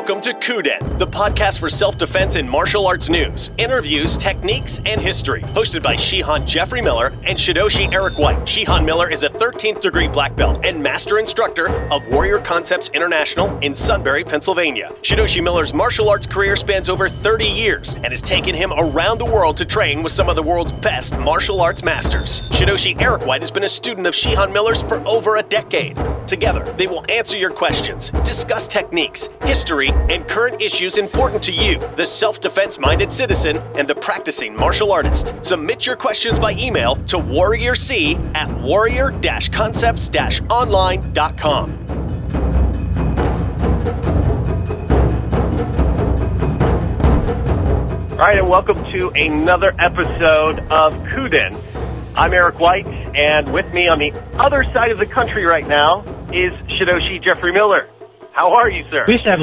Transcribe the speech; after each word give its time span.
Welcome 0.00 0.22
to 0.22 0.32
Kuden, 0.32 0.98
the 0.98 1.06
podcast 1.06 1.60
for 1.60 1.68
self 1.68 1.98
defense 1.98 2.36
and 2.36 2.48
martial 2.48 2.86
arts 2.86 3.10
news, 3.10 3.50
interviews, 3.58 4.16
techniques, 4.16 4.80
and 4.86 4.98
history. 4.98 5.42
Hosted 5.42 5.82
by 5.82 5.94
Shihan 5.94 6.46
Jeffrey 6.46 6.80
Miller 6.80 7.08
and 7.24 7.36
Shidoshi 7.36 7.92
Eric 7.92 8.18
White. 8.18 8.38
Shihan 8.38 8.86
Miller 8.86 9.10
is 9.10 9.24
a 9.24 9.29
13th 9.40 9.80
degree 9.80 10.06
black 10.06 10.36
belt 10.36 10.62
and 10.66 10.82
master 10.82 11.18
instructor 11.18 11.70
of 11.90 12.06
Warrior 12.08 12.40
Concepts 12.40 12.90
International 12.90 13.48
in 13.60 13.74
Sunbury, 13.74 14.22
Pennsylvania. 14.22 14.92
Shidoshi 15.00 15.42
Miller's 15.42 15.72
martial 15.72 16.10
arts 16.10 16.26
career 16.26 16.56
spans 16.56 16.90
over 16.90 17.08
30 17.08 17.46
years 17.46 17.94
and 17.94 18.08
has 18.08 18.20
taken 18.20 18.54
him 18.54 18.70
around 18.76 19.16
the 19.16 19.24
world 19.24 19.56
to 19.56 19.64
train 19.64 20.02
with 20.02 20.12
some 20.12 20.28
of 20.28 20.36
the 20.36 20.42
world's 20.42 20.72
best 20.72 21.18
martial 21.18 21.62
arts 21.62 21.82
masters. 21.82 22.42
Shidoshi 22.50 23.00
Eric 23.00 23.24
White 23.24 23.40
has 23.40 23.50
been 23.50 23.64
a 23.64 23.68
student 23.68 24.06
of 24.06 24.12
Shihan 24.12 24.52
Miller's 24.52 24.82
for 24.82 25.00
over 25.08 25.36
a 25.36 25.42
decade. 25.42 25.96
Together, 26.26 26.62
they 26.74 26.86
will 26.86 27.04
answer 27.10 27.38
your 27.38 27.50
questions, 27.50 28.10
discuss 28.22 28.68
techniques, 28.68 29.30
history, 29.44 29.88
and 30.10 30.28
current 30.28 30.60
issues 30.60 30.98
important 30.98 31.42
to 31.42 31.50
you, 31.50 31.78
the 31.96 32.04
self 32.04 32.40
defense 32.40 32.78
minded 32.78 33.10
citizen 33.10 33.56
and 33.74 33.88
the 33.88 33.94
practicing 33.94 34.54
martial 34.54 34.92
artist. 34.92 35.34
Submit 35.42 35.86
your 35.86 35.96
questions 35.96 36.38
by 36.38 36.52
email 36.52 36.94
to 36.96 37.16
warriorc 37.16 37.90
at 38.36 38.60
warrior 38.60 39.10
concepts 39.38 40.10
online.com. 40.50 41.76
All 48.10 48.26
right, 48.26 48.36
and 48.38 48.50
welcome 48.50 48.76
to 48.92 49.08
another 49.14 49.74
episode 49.78 50.58
of 50.70 50.92
Kuden. 51.08 51.56
I'm 52.14 52.32
Eric 52.34 52.58
White, 52.60 52.86
and 52.86 53.50
with 53.54 53.72
me 53.72 53.88
on 53.88 53.98
the 53.98 54.12
other 54.38 54.62
side 54.74 54.90
of 54.90 54.98
the 54.98 55.06
country 55.06 55.44
right 55.46 55.66
now 55.66 56.00
is 56.30 56.52
Shidoshi 56.68 57.22
Jeffrey 57.24 57.52
Miller. 57.52 57.88
How 58.32 58.52
are 58.52 58.68
you, 58.68 58.84
sir? 58.90 59.04
We 59.08 59.14
used 59.14 59.24
to 59.24 59.30
have 59.30 59.40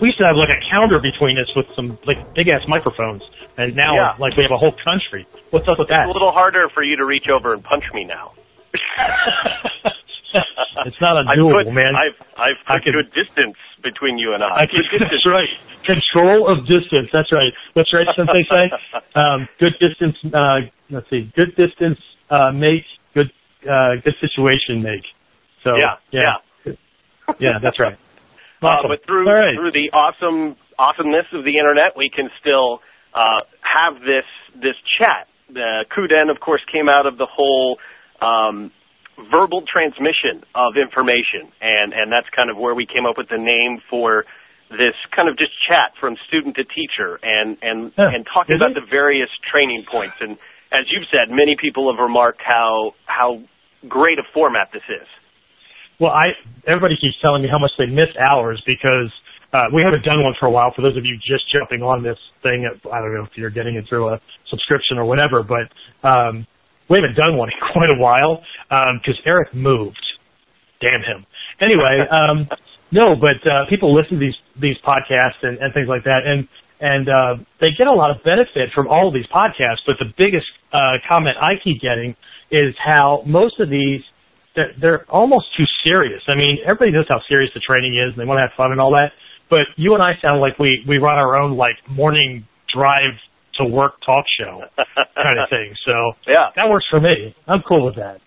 we 0.00 0.08
used 0.08 0.18
to 0.18 0.24
have 0.24 0.36
like 0.36 0.48
a 0.48 0.60
counter 0.70 0.98
between 1.00 1.38
us 1.38 1.54
with 1.54 1.66
some 1.76 1.98
like 2.06 2.32
big 2.34 2.48
ass 2.48 2.62
microphones, 2.66 3.22
and 3.58 3.76
now 3.76 3.94
Yeah. 3.94 4.14
like 4.18 4.36
we 4.36 4.42
have 4.44 4.52
a 4.52 4.58
whole 4.58 4.74
country. 4.82 5.26
What's 5.50 5.68
up 5.68 5.78
with 5.78 5.88
that? 5.88 6.02
It's 6.06 6.10
a 6.10 6.12
little 6.12 6.32
harder 6.32 6.68
for 6.70 6.82
you 6.82 6.96
to 6.96 7.04
reach 7.04 7.28
over 7.28 7.52
and 7.52 7.62
punch 7.62 7.84
me 7.92 8.04
now. 8.04 8.32
it's 10.86 10.96
not 11.00 11.16
I've 11.16 11.38
put, 11.38 11.72
man. 11.72 11.94
I've, 11.94 12.18
I've 12.36 12.56
I 12.66 12.74
put 12.78 12.84
could- 12.84 12.94
good 12.94 13.12
distance 13.14 13.56
between 13.82 14.18
you 14.18 14.34
and 14.34 14.42
I. 14.42 14.64
I 14.64 14.66
can, 14.66 14.80
that's 14.98 15.26
right. 15.26 15.48
Control 15.84 16.48
of 16.48 16.66
distance. 16.66 17.08
That's 17.12 17.30
right. 17.32 17.52
That's 17.76 17.92
right. 17.92 18.06
Sensei 18.16 18.44
say. 18.48 18.70
Um, 19.14 19.46
good 19.60 19.74
distance. 19.78 20.16
Uh, 20.34 20.66
let's 20.90 21.08
see. 21.08 21.30
Good 21.36 21.54
distance 21.54 21.98
uh, 22.30 22.50
make 22.50 22.82
good 23.14 23.30
uh, 23.62 23.94
good 24.02 24.14
situation 24.20 24.82
make. 24.82 25.04
So 25.62 25.76
Yeah, 25.76 25.94
yeah, 26.10 26.38
yeah. 27.38 27.58
That's 27.62 27.78
right. 27.78 27.94
Uh, 27.94 28.66
Awesome. 28.66 28.90
but 28.90 29.06
through 29.06 29.28
right. 29.30 29.54
through 29.54 29.70
the 29.72 29.90
awesome 29.94 30.56
awesomeness 30.78 31.26
of 31.32 31.44
the 31.44 31.58
internet, 31.58 31.96
we 31.96 32.10
can 32.10 32.28
still 32.40 32.80
uh, 33.14 33.40
have 33.62 34.00
this 34.00 34.24
this 34.56 34.74
chat. 34.98 35.28
The 35.52 35.84
Kuden, 35.94 36.30
of 36.30 36.40
course, 36.40 36.62
came 36.72 36.88
out 36.88 37.06
of 37.06 37.18
the 37.18 37.26
whole 37.30 37.78
um, 38.20 38.70
verbal 39.30 39.62
transmission 39.70 40.42
of 40.54 40.74
information, 40.76 41.50
and 41.60 41.92
and 41.92 42.10
that's 42.12 42.28
kind 42.34 42.50
of 42.50 42.56
where 42.56 42.74
we 42.74 42.86
came 42.86 43.06
up 43.06 43.16
with 43.16 43.28
the 43.28 43.38
name 43.38 43.80
for 43.90 44.24
this 44.70 44.96
kind 45.14 45.28
of 45.28 45.36
just 45.38 45.52
chat 45.68 45.92
from 46.00 46.16
student 46.28 46.56
to 46.56 46.64
teacher, 46.64 47.18
and 47.22 47.56
and 47.62 47.92
Yeah. 47.96 48.10
and 48.10 48.26
talking 48.26 48.56
Is 48.56 48.60
about 48.60 48.72
it? 48.72 48.80
the 48.80 48.86
various 48.90 49.30
training 49.50 49.84
points. 49.90 50.16
And 50.20 50.38
as 50.72 50.86
you've 50.90 51.06
said, 51.10 51.30
many 51.30 51.54
people 51.54 51.92
have 51.92 52.00
remarked 52.02 52.42
how 52.42 52.94
how 53.06 53.40
great 53.88 54.18
a 54.18 54.24
format 54.32 54.70
this 54.72 54.82
is. 54.88 55.06
Well, 56.00 56.10
I 56.10 56.32
everybody 56.66 56.96
keeps 57.00 57.14
telling 57.22 57.42
me 57.42 57.48
how 57.48 57.58
much 57.58 57.70
they 57.78 57.86
miss 57.86 58.10
ours 58.18 58.60
because 58.66 59.12
uh, 59.52 59.66
we 59.72 59.82
haven't 59.82 60.02
done 60.02 60.24
one 60.24 60.34
for 60.40 60.46
a 60.46 60.50
while. 60.50 60.72
For 60.74 60.82
those 60.82 60.96
of 60.96 61.04
you 61.04 61.16
just 61.18 61.46
jumping 61.52 61.82
on 61.82 62.02
this 62.02 62.18
thing, 62.42 62.66
I 62.66 62.98
don't 62.98 63.14
know 63.14 63.22
if 63.22 63.36
you're 63.36 63.50
getting 63.54 63.76
it 63.76 63.84
through 63.88 64.08
a 64.08 64.20
subscription 64.50 64.98
or 64.98 65.04
whatever, 65.04 65.44
but 65.44 65.70
um, 66.02 66.48
we 66.88 66.98
haven't 66.98 67.16
done 67.16 67.36
one 67.36 67.48
in 67.48 67.72
quite 67.72 67.90
a 67.90 67.98
while 67.98 68.42
because 68.68 69.18
Eric 69.26 69.54
moved. 69.54 70.04
Damn 70.80 71.00
him. 71.00 71.26
Anyway, 71.60 72.00
um, 72.10 72.48
no, 72.90 73.14
but 73.16 73.40
uh, 73.48 73.66
people 73.68 73.94
listen 73.94 74.18
to 74.18 74.20
these 74.20 74.36
these 74.60 74.76
podcasts 74.86 75.42
and, 75.42 75.58
and 75.58 75.72
things 75.74 75.88
like 75.88 76.04
that, 76.04 76.20
and 76.26 76.48
and 76.80 77.08
uh, 77.08 77.42
they 77.60 77.70
get 77.76 77.86
a 77.86 77.92
lot 77.92 78.10
of 78.10 78.22
benefit 78.24 78.70
from 78.74 78.88
all 78.88 79.08
of 79.08 79.14
these 79.14 79.26
podcasts. 79.34 79.82
But 79.86 79.96
the 79.98 80.12
biggest 80.18 80.46
uh, 80.72 80.98
comment 81.08 81.36
I 81.40 81.54
keep 81.62 81.80
getting 81.80 82.14
is 82.50 82.74
how 82.84 83.22
most 83.26 83.58
of 83.60 83.70
these 83.70 84.00
they're, 84.54 84.72
they're 84.80 85.10
almost 85.10 85.46
too 85.56 85.64
serious. 85.82 86.22
I 86.28 86.34
mean, 86.34 86.58
everybody 86.64 86.92
knows 86.92 87.06
how 87.08 87.20
serious 87.28 87.50
the 87.54 87.60
training 87.60 87.94
is, 87.94 88.12
and 88.12 88.20
they 88.20 88.24
want 88.24 88.38
to 88.38 88.42
have 88.42 88.56
fun 88.56 88.70
and 88.70 88.80
all 88.80 88.92
that. 88.92 89.10
But 89.50 89.66
you 89.76 89.94
and 89.94 90.02
I 90.02 90.12
sound 90.22 90.40
like 90.40 90.58
we 90.58 90.84
we 90.86 90.98
run 90.98 91.18
our 91.18 91.36
own 91.36 91.56
like 91.56 91.76
morning 91.88 92.46
drive 92.72 93.14
to 93.58 93.64
work 93.64 94.00
talk 94.04 94.24
show 94.38 94.62
kind 95.14 95.38
of 95.38 95.48
thing. 95.50 95.74
So 95.84 96.12
Yeah. 96.26 96.50
that 96.56 96.68
works 96.68 96.86
for 96.90 97.00
me. 97.00 97.34
I'm 97.46 97.62
cool 97.62 97.84
with 97.86 97.96
that. 97.96 98.20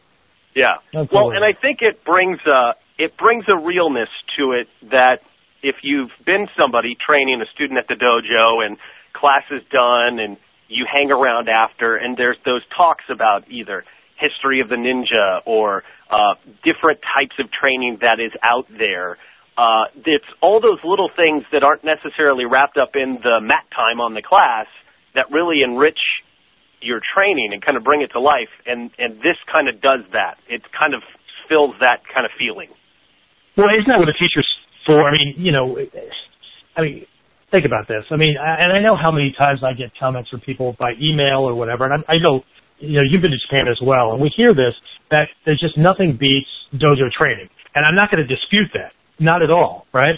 Yeah. 0.55 0.75
I'm 0.93 1.07
Well, 1.11 1.31
and 1.31 1.43
with 1.45 1.55
I 1.55 1.59
think 1.59 1.79
it 1.81 2.03
brings 2.03 2.39
a 2.45 2.73
it 2.97 3.15
brings 3.17 3.45
a 3.47 3.55
realness 3.57 4.09
to 4.37 4.53
it 4.53 4.67
that 4.89 5.19
if 5.61 5.75
you've 5.83 6.09
been 6.25 6.47
somebody 6.57 6.95
training 6.95 7.41
a 7.41 7.45
student 7.53 7.77
at 7.77 7.87
the 7.87 7.95
dojo 7.95 8.65
and 8.65 8.77
class 9.13 9.43
is 9.51 9.61
done 9.71 10.19
and 10.19 10.37
you 10.67 10.85
hang 10.91 11.11
around 11.11 11.47
after 11.49 11.95
and 11.95 12.17
there's 12.17 12.37
those 12.45 12.61
talks 12.75 13.05
about 13.09 13.49
either 13.51 13.83
history 14.19 14.61
of 14.61 14.69
the 14.69 14.75
ninja 14.75 15.41
or 15.45 15.83
uh, 16.09 16.33
different 16.63 16.99
types 17.01 17.35
of 17.39 17.51
training 17.51 17.99
that 18.01 18.19
is 18.19 18.31
out 18.41 18.65
there. 18.77 19.17
Uh, 19.57 19.85
it's 20.05 20.25
all 20.41 20.59
those 20.59 20.79
little 20.83 21.09
things 21.15 21.43
that 21.51 21.63
aren't 21.63 21.83
necessarily 21.83 22.45
wrapped 22.45 22.77
up 22.77 22.91
in 22.95 23.19
the 23.21 23.39
mat 23.41 23.65
time 23.75 23.99
on 24.01 24.13
the 24.15 24.21
class 24.21 24.65
that 25.17 25.27
really 25.33 25.65
enrich 25.65 25.99
your 26.79 27.01
training 27.01 27.49
and 27.51 27.65
kind 27.65 27.75
of 27.75 27.83
bring 27.83 28.05
it 28.05 28.13
to 28.13 28.21
life 28.21 28.53
and 28.69 28.93
and 29.01 29.17
this 29.25 29.35
kind 29.51 29.67
of 29.67 29.81
does 29.81 30.05
that 30.13 30.37
it 30.47 30.61
kind 30.77 30.93
of 30.93 31.01
fills 31.49 31.73
that 31.81 32.05
kind 32.13 32.23
of 32.23 32.31
feeling 32.37 32.69
Well, 33.57 33.67
isn't 33.73 33.89
that 33.89 33.97
what 33.97 34.07
a 34.07 34.13
teacher's 34.13 34.45
for? 34.85 35.03
I 35.03 35.11
mean, 35.11 35.35
you 35.37 35.51
know, 35.51 35.77
I 36.77 36.81
mean, 36.81 37.05
think 37.51 37.65
about 37.65 37.87
this. 37.87 38.05
I 38.09 38.15
mean, 38.15 38.35
I, 38.39 38.63
and 38.63 38.71
I 38.71 38.79
know 38.81 38.95
how 38.95 39.11
many 39.11 39.35
times 39.37 39.61
I 39.63 39.73
get 39.73 39.91
comments 39.99 40.29
from 40.29 40.39
people 40.41 40.75
by 40.79 40.93
email 41.01 41.39
or 41.43 41.53
whatever, 41.55 41.85
and 41.85 42.03
I, 42.07 42.13
I 42.13 42.17
know, 42.19 42.41
you 42.79 43.01
know, 43.01 43.05
you've 43.09 43.21
been 43.21 43.31
to 43.31 43.37
Japan 43.37 43.65
as 43.69 43.79
well, 43.81 44.13
and 44.13 44.21
we 44.21 44.31
hear 44.35 44.53
this 44.55 44.73
that 45.11 45.27
there's 45.45 45.59
just 45.59 45.77
nothing 45.77 46.17
beats 46.19 46.49
dojo 46.75 47.11
training, 47.11 47.49
and 47.75 47.85
I'm 47.85 47.95
not 47.95 48.11
going 48.11 48.25
to 48.25 48.27
dispute 48.27 48.69
that, 48.73 48.91
not 49.19 49.41
at 49.41 49.51
all, 49.51 49.87
right? 49.93 50.15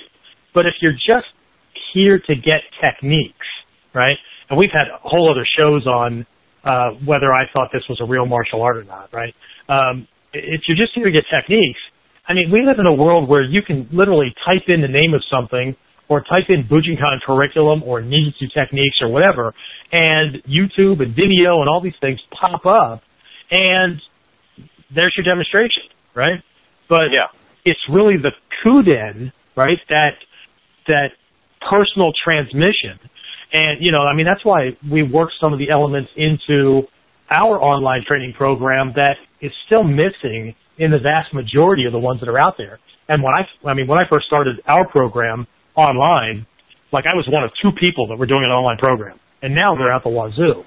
But 0.53 0.65
if 0.65 0.73
you're 0.81 0.93
just 0.93 1.29
here 1.93 2.19
to 2.19 2.35
get 2.35 2.61
techniques, 2.81 3.47
right? 3.93 4.17
And 4.49 4.57
we've 4.57 4.71
had 4.71 4.87
a 4.87 4.97
whole 5.01 5.29
other 5.31 5.45
shows 5.57 5.85
on 5.87 6.25
uh, 6.63 6.91
whether 7.05 7.33
I 7.33 7.43
thought 7.53 7.69
this 7.71 7.83
was 7.89 7.99
a 8.01 8.05
real 8.05 8.25
martial 8.25 8.61
art 8.61 8.77
or 8.77 8.83
not, 8.83 9.09
right? 9.13 9.33
Um, 9.69 10.07
if 10.33 10.61
you're 10.67 10.77
just 10.77 10.93
here 10.93 11.05
to 11.05 11.11
get 11.11 11.23
techniques, 11.29 11.79
I 12.27 12.33
mean, 12.33 12.51
we 12.51 12.61
live 12.65 12.77
in 12.79 12.85
a 12.85 12.93
world 12.93 13.27
where 13.29 13.43
you 13.43 13.61
can 13.61 13.87
literally 13.91 14.33
type 14.45 14.63
in 14.67 14.81
the 14.81 14.87
name 14.87 15.13
of 15.13 15.23
something 15.31 15.75
or 16.09 16.21
type 16.21 16.49
in 16.49 16.63
Bujinkan 16.63 17.21
curriculum 17.25 17.83
or 17.83 18.01
ninjutsu 18.01 18.51
techniques 18.53 18.97
or 19.01 19.09
whatever, 19.09 19.53
and 19.91 20.41
YouTube 20.43 21.01
and 21.01 21.15
video 21.15 21.61
and 21.61 21.69
all 21.69 21.81
these 21.81 21.97
things 22.01 22.19
pop 22.31 22.65
up, 22.65 23.01
and 23.51 24.01
there's 24.93 25.13
your 25.15 25.23
demonstration, 25.23 25.83
right? 26.15 26.41
But 26.89 27.13
yeah 27.13 27.29
it's 27.65 27.79
really 27.91 28.15
the 28.17 28.31
kuden, 28.63 29.31
right? 29.55 29.77
That 29.89 30.11
that 30.87 31.09
personal 31.69 32.11
transmission, 32.23 32.99
and 33.51 33.83
you 33.83 33.91
know, 33.91 34.01
I 34.01 34.13
mean, 34.15 34.25
that's 34.25 34.43
why 34.45 34.77
we 34.91 35.03
work 35.03 35.29
some 35.39 35.53
of 35.53 35.59
the 35.59 35.69
elements 35.69 36.09
into 36.15 36.83
our 37.29 37.61
online 37.61 38.03
training 38.07 38.33
program 38.33 38.93
that 38.95 39.15
is 39.41 39.51
still 39.65 39.83
missing 39.83 40.55
in 40.77 40.91
the 40.91 40.99
vast 40.99 41.33
majority 41.33 41.85
of 41.85 41.91
the 41.91 41.99
ones 41.99 42.19
that 42.21 42.29
are 42.29 42.39
out 42.39 42.55
there. 42.57 42.79
And 43.07 43.23
when 43.23 43.33
I, 43.33 43.67
I 43.67 43.73
mean, 43.73 43.87
when 43.87 43.99
I 43.99 44.03
first 44.09 44.27
started 44.27 44.61
our 44.67 44.87
program 44.87 45.47
online, 45.75 46.45
like 46.91 47.05
I 47.05 47.15
was 47.15 47.27
one 47.29 47.43
of 47.43 47.51
two 47.61 47.71
people 47.79 48.07
that 48.07 48.17
were 48.17 48.25
doing 48.25 48.43
an 48.43 48.51
online 48.51 48.77
program, 48.77 49.19
and 49.41 49.53
now 49.53 49.75
they're 49.75 49.91
out 49.91 50.03
the 50.03 50.09
wazoo, 50.09 50.63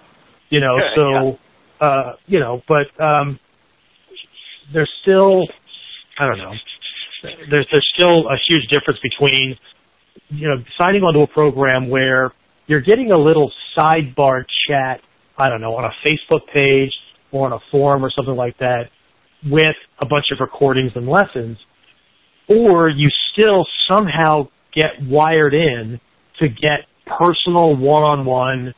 you 0.50 0.60
know. 0.60 0.76
Yeah, 0.76 0.94
so, 0.94 1.38
uh, 1.84 2.12
you 2.26 2.40
know, 2.40 2.62
but 2.68 3.02
um, 3.02 3.38
there's 4.72 4.90
still, 5.02 5.46
I 6.18 6.26
don't 6.26 6.38
know, 6.38 6.52
there's 7.50 7.66
there's 7.70 7.90
still 7.94 8.28
a 8.28 8.36
huge 8.48 8.68
difference 8.68 9.00
between, 9.02 9.56
you 10.30 10.48
know, 10.48 10.56
signing 10.78 11.02
onto 11.02 11.20
a 11.20 11.26
program 11.26 11.88
where 11.88 12.32
you're 12.66 12.80
getting 12.80 13.10
a 13.10 13.18
little 13.18 13.52
sidebar 13.76 14.44
chat, 14.68 15.00
I 15.36 15.48
don't 15.48 15.60
know, 15.60 15.74
on 15.74 15.84
a 15.84 15.92
Facebook 16.06 16.40
page 16.52 16.92
or 17.32 17.46
on 17.46 17.52
a 17.52 17.58
forum 17.70 18.04
or 18.04 18.10
something 18.10 18.36
like 18.36 18.58
that, 18.58 18.84
with 19.44 19.76
a 20.00 20.06
bunch 20.06 20.26
of 20.32 20.38
recordings 20.40 20.92
and 20.94 21.08
lessons, 21.08 21.58
or 22.48 22.88
you 22.88 23.08
still 23.32 23.66
somehow 23.88 24.48
get 24.74 24.90
wired 25.02 25.54
in 25.54 26.00
to 26.38 26.48
get 26.48 26.86
personal 27.18 27.74
one-on-one 27.76 28.72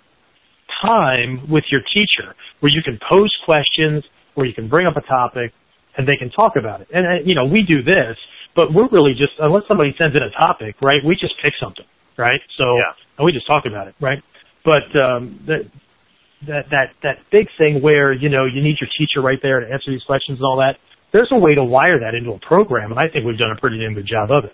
time 0.82 1.50
with 1.50 1.64
your 1.70 1.82
teacher 1.92 2.34
where 2.60 2.72
you 2.72 2.82
can 2.82 2.98
pose 3.08 3.34
questions, 3.44 4.02
where 4.34 4.46
you 4.46 4.54
can 4.54 4.68
bring 4.68 4.86
up 4.86 4.96
a 4.96 5.02
topic, 5.02 5.52
and 5.96 6.08
they 6.08 6.16
can 6.16 6.30
talk 6.30 6.52
about 6.58 6.80
it. 6.80 6.88
And, 6.92 7.06
uh, 7.06 7.22
you 7.24 7.34
know, 7.34 7.44
we 7.44 7.62
do 7.62 7.82
this, 7.82 8.16
but 8.56 8.72
we're 8.72 8.88
really 8.88 9.12
just, 9.12 9.32
unless 9.38 9.62
somebody 9.68 9.94
sends 9.98 10.16
in 10.16 10.22
a 10.22 10.30
topic, 10.30 10.76
right, 10.82 11.00
we 11.04 11.14
just 11.14 11.34
pick 11.42 11.52
something. 11.60 11.84
right? 12.16 12.40
So 12.56 12.64
yeah. 12.76 12.92
And 13.18 13.24
we 13.24 13.32
just 13.32 13.46
talked 13.46 13.66
about 13.66 13.88
it, 13.88 13.94
right? 14.00 14.22
But 14.64 14.88
um, 14.98 15.40
that 15.46 15.70
that 16.46 16.64
that 16.70 16.86
that 17.02 17.16
big 17.30 17.48
thing 17.58 17.82
where 17.82 18.12
you 18.12 18.28
know 18.28 18.44
you 18.44 18.62
need 18.62 18.76
your 18.80 18.90
teacher 18.98 19.20
right 19.20 19.38
there 19.42 19.60
to 19.60 19.66
answer 19.70 19.90
these 19.90 20.04
questions 20.04 20.38
and 20.38 20.44
all 20.44 20.56
that. 20.58 20.76
There's 21.12 21.30
a 21.30 21.38
way 21.38 21.54
to 21.54 21.62
wire 21.62 22.00
that 22.00 22.14
into 22.14 22.32
a 22.32 22.40
program, 22.40 22.90
and 22.90 22.98
I 22.98 23.06
think 23.08 23.24
we've 23.24 23.38
done 23.38 23.52
a 23.52 23.60
pretty 23.60 23.78
damn 23.78 23.94
good 23.94 24.06
job 24.06 24.30
of 24.30 24.44
it. 24.44 24.52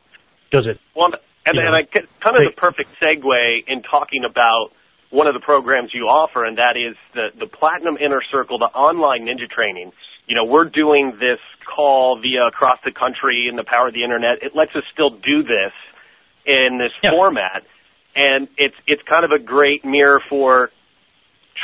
Does 0.52 0.66
it? 0.66 0.76
Well, 0.94 1.08
and, 1.46 1.56
you 1.56 1.62
and 1.62 1.72
know, 1.72 1.78
I 1.78 1.88
kind 2.20 2.36
of 2.36 2.44
the 2.44 2.52
perfect 2.56 2.90
segue 3.00 3.64
in 3.66 3.82
talking 3.82 4.28
about 4.28 4.76
one 5.08 5.26
of 5.26 5.34
the 5.34 5.40
programs 5.40 5.90
you 5.94 6.04
offer, 6.04 6.44
and 6.44 6.58
that 6.58 6.76
is 6.76 6.96
the 7.14 7.32
the 7.38 7.46
Platinum 7.46 7.96
Inner 7.96 8.20
Circle, 8.30 8.58
the 8.58 8.70
online 8.76 9.26
ninja 9.26 9.48
training. 9.48 9.92
You 10.26 10.36
know, 10.36 10.44
we're 10.44 10.68
doing 10.68 11.16
this 11.18 11.40
call 11.64 12.20
via 12.20 12.46
across 12.46 12.78
the 12.84 12.92
country 12.92 13.48
in 13.48 13.56
the 13.56 13.64
power 13.64 13.88
of 13.88 13.94
the 13.94 14.04
internet. 14.04 14.42
It 14.42 14.52
lets 14.54 14.70
us 14.76 14.84
still 14.92 15.10
do 15.10 15.42
this 15.42 15.72
in 16.46 16.78
this 16.78 16.92
Yeah. 17.02 17.10
format, 17.10 17.64
and 18.14 18.48
it's 18.56 18.74
it's 18.86 19.02
kind 19.08 19.24
of 19.24 19.30
a 19.30 19.42
great 19.42 19.84
mirror 19.84 20.20
for 20.28 20.70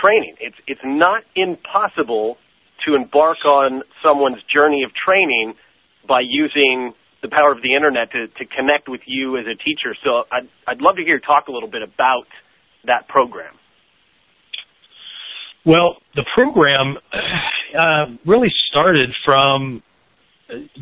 training. 0.01 0.37
It's 0.41 0.57
it's 0.67 0.81
not 0.85 1.23
impossible 1.35 2.37
to 2.85 2.95
embark 2.95 3.39
on 3.45 3.83
someone's 4.03 4.43
journey 4.53 4.83
of 4.85 4.91
training 4.95 5.55
by 6.07 6.21
using 6.21 6.93
the 7.23 7.29
power 7.29 7.51
of 7.53 7.63
the 7.63 7.75
internet 7.75 8.13
to, 8.13 8.29
to 8.29 8.45
connect 8.45 8.89
with 8.89 9.01
you 9.07 9.37
as 9.39 9.47
a 9.47 9.57
teacher. 9.57 9.97
So 10.05 10.25
I'd 10.31 10.49
I'd 10.67 10.81
love 10.81 10.97
to 10.97 11.03
hear 11.03 11.17
you 11.17 11.21
talk 11.21 11.49
a 11.49 11.53
little 11.53 11.71
bit 11.71 11.83
about 11.83 12.29
that 12.87 13.09
program. 13.09 13.55
Well, 15.65 15.97
the 16.15 16.25
program 16.33 16.97
uh, 17.13 18.17
really 18.25 18.53
started 18.71 19.11
from 19.25 19.83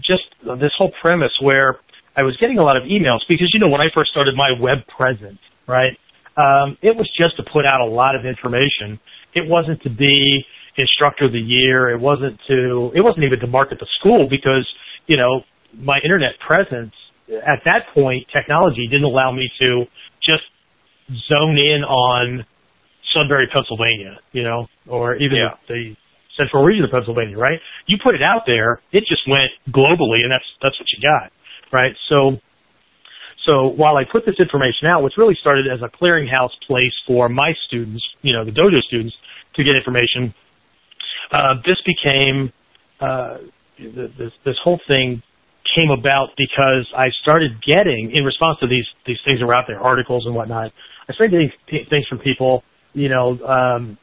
just 0.03 0.25
this 0.61 0.73
whole 0.77 0.93
premise 1.01 1.33
where 1.41 1.79
I 2.17 2.23
was 2.23 2.37
getting 2.37 2.59
a 2.59 2.63
lot 2.63 2.77
of 2.77 2.83
emails 2.83 3.21
because 3.29 3.51
you 3.55 3.61
know 3.61 3.69
when 3.69 3.81
I 3.81 3.87
first 3.95 4.11
started 4.11 4.37
my 4.37 4.53
web 4.61 4.79
presence, 4.95 5.39
right? 5.67 5.97
Um, 6.37 6.77
it 6.83 6.97
was 6.97 7.09
just 7.17 7.37
to 7.37 7.45
put 7.53 7.65
out 7.65 7.81
a 7.81 7.87
lot 7.87 8.17
of 8.17 8.27
information. 8.27 8.99
It 9.35 9.49
wasn't 9.49 9.83
to 9.83 9.91
be 9.91 10.45
instructor 10.77 11.27
of 11.27 11.33
the 11.33 11.39
year. 11.39 11.91
It 11.91 12.01
wasn't 12.01 12.39
to. 12.49 12.91
It 12.95 13.01
wasn't 13.01 13.25
even 13.25 13.39
to 13.41 13.47
market 13.47 13.79
the 13.79 13.87
school 14.01 14.29
because 14.29 14.67
you 15.07 15.17
know 15.17 15.43
my 15.77 15.99
internet 16.05 16.33
presence 16.47 16.93
at 17.29 17.61
that 17.65 17.89
point, 17.95 18.27
technology 18.33 18.87
didn't 18.87 19.05
allow 19.05 19.33
me 19.33 19.51
to 19.61 19.85
just 20.23 20.45
zone 21.29 21.57
in 21.57 21.83
on 21.85 22.45
Sunbury, 23.13 23.49
Pennsylvania, 23.53 24.19
you 24.33 24.43
know, 24.43 24.67
or 24.89 25.17
even 25.17 25.37
Yeah. 25.37 25.55
the 25.69 25.97
central 26.37 26.65
region 26.65 26.85
of 26.85 26.91
Pennsylvania, 26.91 27.39
right? 27.39 27.61
You 27.87 27.99
put 27.99 28.15
it 28.15 28.23
out 28.23 28.45
there, 28.47 28.81
it 28.93 29.05
just 29.07 29.27
went 29.29 29.51
globally, 29.71 30.23
and 30.23 30.33
that's 30.33 30.45
that's 30.61 30.79
what 30.79 30.91
you 30.91 31.01
got, 31.01 31.31
right? 31.71 31.97
So, 32.09 32.41
so 33.45 33.69
while 33.69 33.97
I 33.97 34.05
put 34.11 34.25
this 34.25 34.37
information 34.39 34.89
out, 34.89 35.03
which 35.03 35.15
really 35.17 35.37
started 35.41 35.67
as 35.67 35.81
a 35.83 35.89
clearinghouse 35.89 36.51
place 36.67 36.95
for 37.07 37.29
my 37.29 37.53
students, 37.67 38.05
you 38.23 38.33
know, 38.33 38.45
the 38.45 38.51
dojo 38.51 38.81
students, 38.83 39.15
to 39.57 39.65
get 39.65 39.77
information, 39.77 40.35
uh, 41.31 41.55
this 41.65 41.81
became 41.87 42.53
uh, 43.01 43.39
this 43.79 44.33
this 44.45 44.57
whole 44.63 44.81
thing 44.89 45.23
came 45.75 45.91
about 45.91 46.29
because 46.37 46.87
I 46.97 47.09
started 47.23 47.53
getting, 47.67 48.13
in 48.15 48.25
response 48.25 48.59
to 48.61 48.67
these 48.67 48.87
these 49.07 49.19
things 49.25 49.41
that 49.41 49.47
were 49.47 49.55
out 49.55 49.65
there, 49.67 49.81
articles 49.81 50.27
and 50.27 50.35
whatnot, 50.35 50.73
I 51.09 51.13
started 51.13 51.33
getting 51.33 51.53
p- 51.69 51.89
things 51.91 52.07
from 52.09 52.19
people, 52.19 52.63
you 52.93 53.09
know, 53.09 53.39
um, 53.45 53.99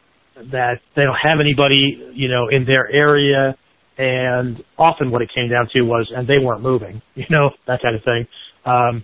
that 0.51 0.79
they 0.95 1.03
don't 1.03 1.17
have 1.21 1.39
anybody, 1.39 2.11
you 2.13 2.27
know, 2.27 2.47
in 2.49 2.65
their 2.65 2.89
area, 2.91 3.55
and 3.97 4.63
often 4.77 5.11
what 5.11 5.21
it 5.21 5.29
came 5.33 5.49
down 5.49 5.67
to 5.73 5.81
was, 5.81 6.11
and 6.15 6.27
they 6.27 6.39
weren't 6.39 6.61
moving, 6.61 7.01
you 7.15 7.25
know, 7.29 7.51
that 7.67 7.81
kind 7.81 7.95
of 7.95 8.03
thing. 8.03 8.27
Um, 8.65 9.03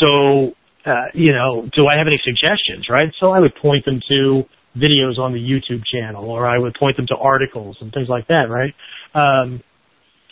so, 0.00 0.52
uh, 0.86 1.06
you 1.14 1.32
know, 1.32 1.68
do 1.74 1.86
I 1.86 1.96
have 1.96 2.06
any 2.06 2.20
suggestions, 2.24 2.88
right? 2.88 3.12
So 3.20 3.30
I 3.30 3.40
would 3.40 3.54
point 3.56 3.84
them 3.84 4.00
to 4.08 4.44
videos 4.76 5.18
on 5.18 5.32
the 5.32 5.38
YouTube 5.38 5.84
channel, 5.84 6.30
or 6.30 6.46
I 6.46 6.58
would 6.58 6.74
point 6.74 6.96
them 6.96 7.06
to 7.08 7.16
articles 7.16 7.76
and 7.80 7.92
things 7.92 8.08
like 8.08 8.28
that, 8.28 8.46
right? 8.48 8.74
Um, 9.14 9.62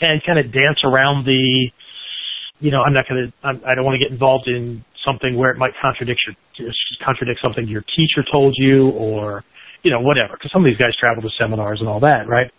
and 0.01 0.23
kind 0.25 0.39
of 0.39 0.53
dance 0.53 0.79
around 0.85 1.25
the, 1.25 1.69
you 2.61 2.71
know, 2.71 2.83
I'm 2.83 2.93
not 2.93 3.09
going 3.09 3.33
to, 3.33 3.49
I 3.67 3.75
don't 3.75 3.85
want 3.85 3.99
to 3.99 4.05
get 4.05 4.13
involved 4.13 4.47
in 4.47 4.85
something 5.05 5.37
where 5.37 5.51
it 5.51 5.59
might 5.59 5.73
contradict 5.81 6.21
your, 6.59 6.73
contradict 7.05 7.41
something 7.43 7.67
your 7.67 7.85
teacher 7.97 8.25
told 8.31 8.55
you 8.57 8.91
or, 8.91 9.45
you 9.83 9.91
know, 9.91 10.01
whatever. 10.01 10.35
Because 10.35 10.53
some 10.53 10.65
of 10.65 10.67
these 10.67 10.79
guys 10.79 10.91
travel 10.99 11.23
to 11.23 11.31
seminars 11.39 11.81
and 11.81 11.89
all 11.89 12.01
that, 12.01 12.29
right? 12.29 12.51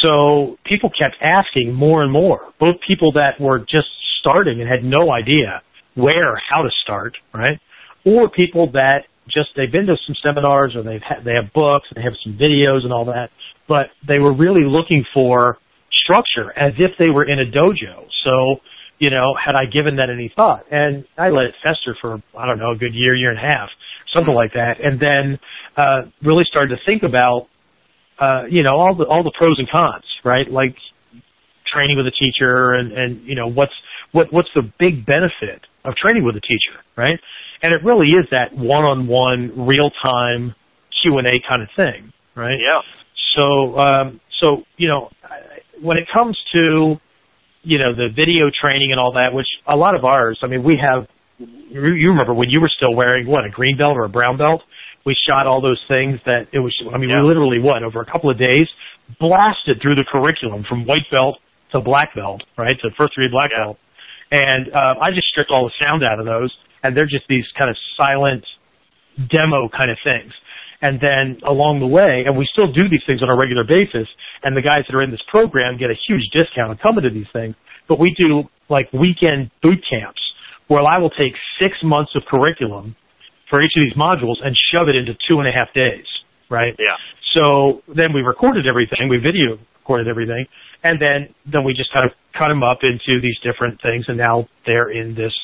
So 0.00 0.56
people 0.64 0.90
kept 0.90 1.16
asking 1.22 1.72
more 1.72 2.02
and 2.02 2.12
more, 2.12 2.52
both 2.58 2.76
people 2.86 3.12
that 3.12 3.40
were 3.40 3.60
just 3.60 3.88
starting 4.20 4.60
and 4.60 4.68
had 4.68 4.84
no 4.84 5.12
idea 5.12 5.62
where, 5.94 6.36
how 6.36 6.62
to 6.62 6.70
start, 6.82 7.16
right? 7.34 7.58
Or 8.04 8.28
people 8.28 8.72
that 8.72 9.04
just, 9.28 9.50
they've 9.56 9.70
been 9.70 9.86
to 9.86 9.96
some 10.06 10.16
seminars 10.22 10.74
or 10.74 10.82
they've 10.82 11.02
had, 11.02 11.24
they 11.24 11.34
have 11.34 11.52
books 11.52 11.86
and 11.90 11.96
they 11.96 12.02
have 12.02 12.18
some 12.24 12.34
videos 12.34 12.84
and 12.84 12.92
all 12.92 13.04
that, 13.06 13.30
but 13.68 13.86
they 14.06 14.18
were 14.18 14.34
really 14.34 14.64
looking 14.64 15.04
for 15.14 15.58
structure 16.04 16.56
as 16.58 16.72
if 16.78 16.90
they 16.98 17.10
were 17.10 17.24
in 17.24 17.38
a 17.38 17.44
dojo. 17.44 18.06
So, 18.24 18.56
you 18.98 19.10
know, 19.10 19.34
had 19.34 19.54
I 19.54 19.66
given 19.66 19.96
that 19.96 20.10
any 20.10 20.32
thought? 20.34 20.64
And 20.70 21.04
I 21.16 21.28
let 21.28 21.44
it 21.46 21.54
fester 21.62 21.96
for, 22.00 22.22
I 22.36 22.46
don't 22.46 22.58
know, 22.58 22.72
a 22.72 22.76
good 22.76 22.94
year, 22.94 23.14
year 23.14 23.30
and 23.30 23.38
a 23.38 23.42
half, 23.42 23.68
something 24.12 24.34
like 24.34 24.52
that. 24.54 24.74
And 24.82 25.00
then, 25.00 25.38
uh, 25.76 26.02
really 26.22 26.44
started 26.44 26.76
to 26.76 26.82
think 26.84 27.02
about, 27.02 27.48
uh, 28.18 28.44
you 28.50 28.62
know, 28.62 28.76
all 28.76 28.94
the, 28.94 29.04
all 29.04 29.22
the 29.22 29.32
pros 29.36 29.58
and 29.58 29.68
cons, 29.70 30.04
right? 30.24 30.50
Like 30.50 30.76
training 31.72 31.96
with 31.96 32.06
a 32.06 32.12
teacher 32.12 32.74
and, 32.74 32.92
and, 32.92 33.26
you 33.26 33.34
know, 33.34 33.48
what's, 33.48 33.72
what, 34.12 34.32
what's 34.32 34.50
the 34.54 34.62
big 34.78 35.06
benefit 35.06 35.62
of 35.84 35.94
training 35.96 36.24
with 36.24 36.36
a 36.36 36.40
teacher, 36.40 36.78
right? 36.96 37.18
And 37.62 37.72
it 37.74 37.82
really 37.84 38.08
is 38.08 38.26
that 38.30 38.54
one-on-one, 38.56 39.66
real-time 39.66 40.54
Q&A 41.02 41.42
kind 41.48 41.62
of 41.62 41.68
thing, 41.76 42.12
right? 42.34 42.58
Yeah. 42.58 42.80
So, 43.36 43.78
um, 43.78 44.20
so 44.40 44.62
you 44.76 44.88
know, 44.88 45.10
when 45.80 45.96
it 45.96 46.06
comes 46.12 46.36
to 46.52 46.96
you 47.64 47.78
know 47.78 47.94
the 47.94 48.08
video 48.14 48.50
training 48.50 48.90
and 48.90 49.00
all 49.00 49.12
that, 49.12 49.32
which 49.32 49.46
a 49.66 49.76
lot 49.76 49.94
of 49.94 50.04
ours, 50.04 50.38
I 50.42 50.46
mean, 50.46 50.62
we 50.64 50.76
have. 50.82 51.06
You 51.38 52.10
remember 52.10 52.34
when 52.34 52.50
you 52.50 52.60
were 52.60 52.68
still 52.68 52.94
wearing 52.94 53.26
what 53.26 53.44
a 53.44 53.48
green 53.48 53.76
belt 53.76 53.96
or 53.96 54.04
a 54.04 54.08
brown 54.08 54.36
belt? 54.36 54.62
We 55.04 55.16
shot 55.26 55.46
all 55.46 55.60
those 55.60 55.80
things 55.88 56.20
that 56.26 56.46
it 56.52 56.58
was. 56.60 56.72
I 56.94 56.98
mean, 56.98 57.08
Yeah. 57.10 57.22
we 57.22 57.28
literally 57.28 57.58
what 57.58 57.82
over 57.82 58.00
a 58.00 58.04
couple 58.06 58.30
of 58.30 58.38
days 58.38 58.68
blasted 59.18 59.80
through 59.80 59.96
the 59.96 60.04
curriculum 60.04 60.64
from 60.68 60.84
white 60.84 61.08
belt 61.10 61.38
to 61.72 61.80
black 61.80 62.14
belt, 62.14 62.42
right 62.58 62.78
to 62.82 62.90
first 62.96 63.14
degree 63.14 63.28
black 63.28 63.50
Yeah. 63.50 63.64
belt, 63.64 63.78
and 64.32 64.72
uh, 64.72 64.96
I 64.96 65.12
just 65.12 65.28
stripped 65.28 65.50
all 65.52 65.68
the 65.68 65.76
sound 65.78 66.02
out 66.02 66.18
of 66.18 66.24
those, 66.24 66.50
and 66.82 66.96
they're 66.96 67.06
just 67.06 67.28
these 67.28 67.44
kind 67.56 67.68
of 67.68 67.76
silent 67.96 68.42
demo 69.28 69.68
kind 69.68 69.90
of 69.90 69.98
things. 70.02 70.32
And 70.80 70.98
then 70.98 71.38
along 71.46 71.78
the 71.78 71.86
way, 71.86 72.24
and 72.26 72.34
we 72.36 72.48
still 72.50 72.66
do 72.66 72.88
these 72.88 73.04
things 73.06 73.22
on 73.22 73.28
a 73.28 73.36
regular 73.36 73.62
basis, 73.62 74.08
and 74.42 74.56
the 74.56 74.64
guys 74.64 74.82
that 74.88 74.96
are 74.96 75.02
in 75.02 75.12
this 75.12 75.22
program 75.28 75.78
get 75.78 75.90
a 75.92 75.98
huge 76.08 76.26
discount 76.32 76.72
on 76.72 76.78
coming 76.78 77.04
to 77.04 77.10
these 77.12 77.28
things, 77.32 77.54
but 77.86 78.00
we 78.00 78.16
do 78.16 78.48
like 78.68 78.90
weekend 78.92 79.52
boot 79.62 79.78
camps 79.84 80.20
where 80.66 80.82
I 80.82 80.96
will 80.96 81.12
take 81.12 81.36
six 81.60 81.76
months 81.84 82.16
of 82.16 82.22
curriculum 82.24 82.96
for 83.50 83.62
each 83.62 83.76
of 83.76 83.84
these 83.84 83.94
modules 84.00 84.40
and 84.42 84.56
shove 84.72 84.88
it 84.88 84.96
into 84.96 85.12
two 85.28 85.38
and 85.38 85.46
a 85.46 85.52
half 85.52 85.68
days, 85.74 86.08
right? 86.48 86.74
Yeah. 86.80 86.96
So 87.36 87.84
then 87.94 88.12
we 88.14 88.22
recorded 88.22 88.66
everything, 88.66 89.12
we 89.12 89.18
video 89.18 89.60
recorded 89.84 90.08
everything, 90.08 90.46
and 90.82 91.00
then 91.00 91.34
then 91.44 91.62
we 91.64 91.74
just 91.74 91.92
kind 91.92 92.08
of 92.08 92.16
cut 92.36 92.48
them 92.48 92.62
up 92.62 92.78
into 92.82 93.20
these 93.20 93.38
different 93.42 93.80
things, 93.82 94.04
and 94.08 94.16
now 94.16 94.48
they're 94.66 94.90
in 94.90 95.14
this 95.14 95.34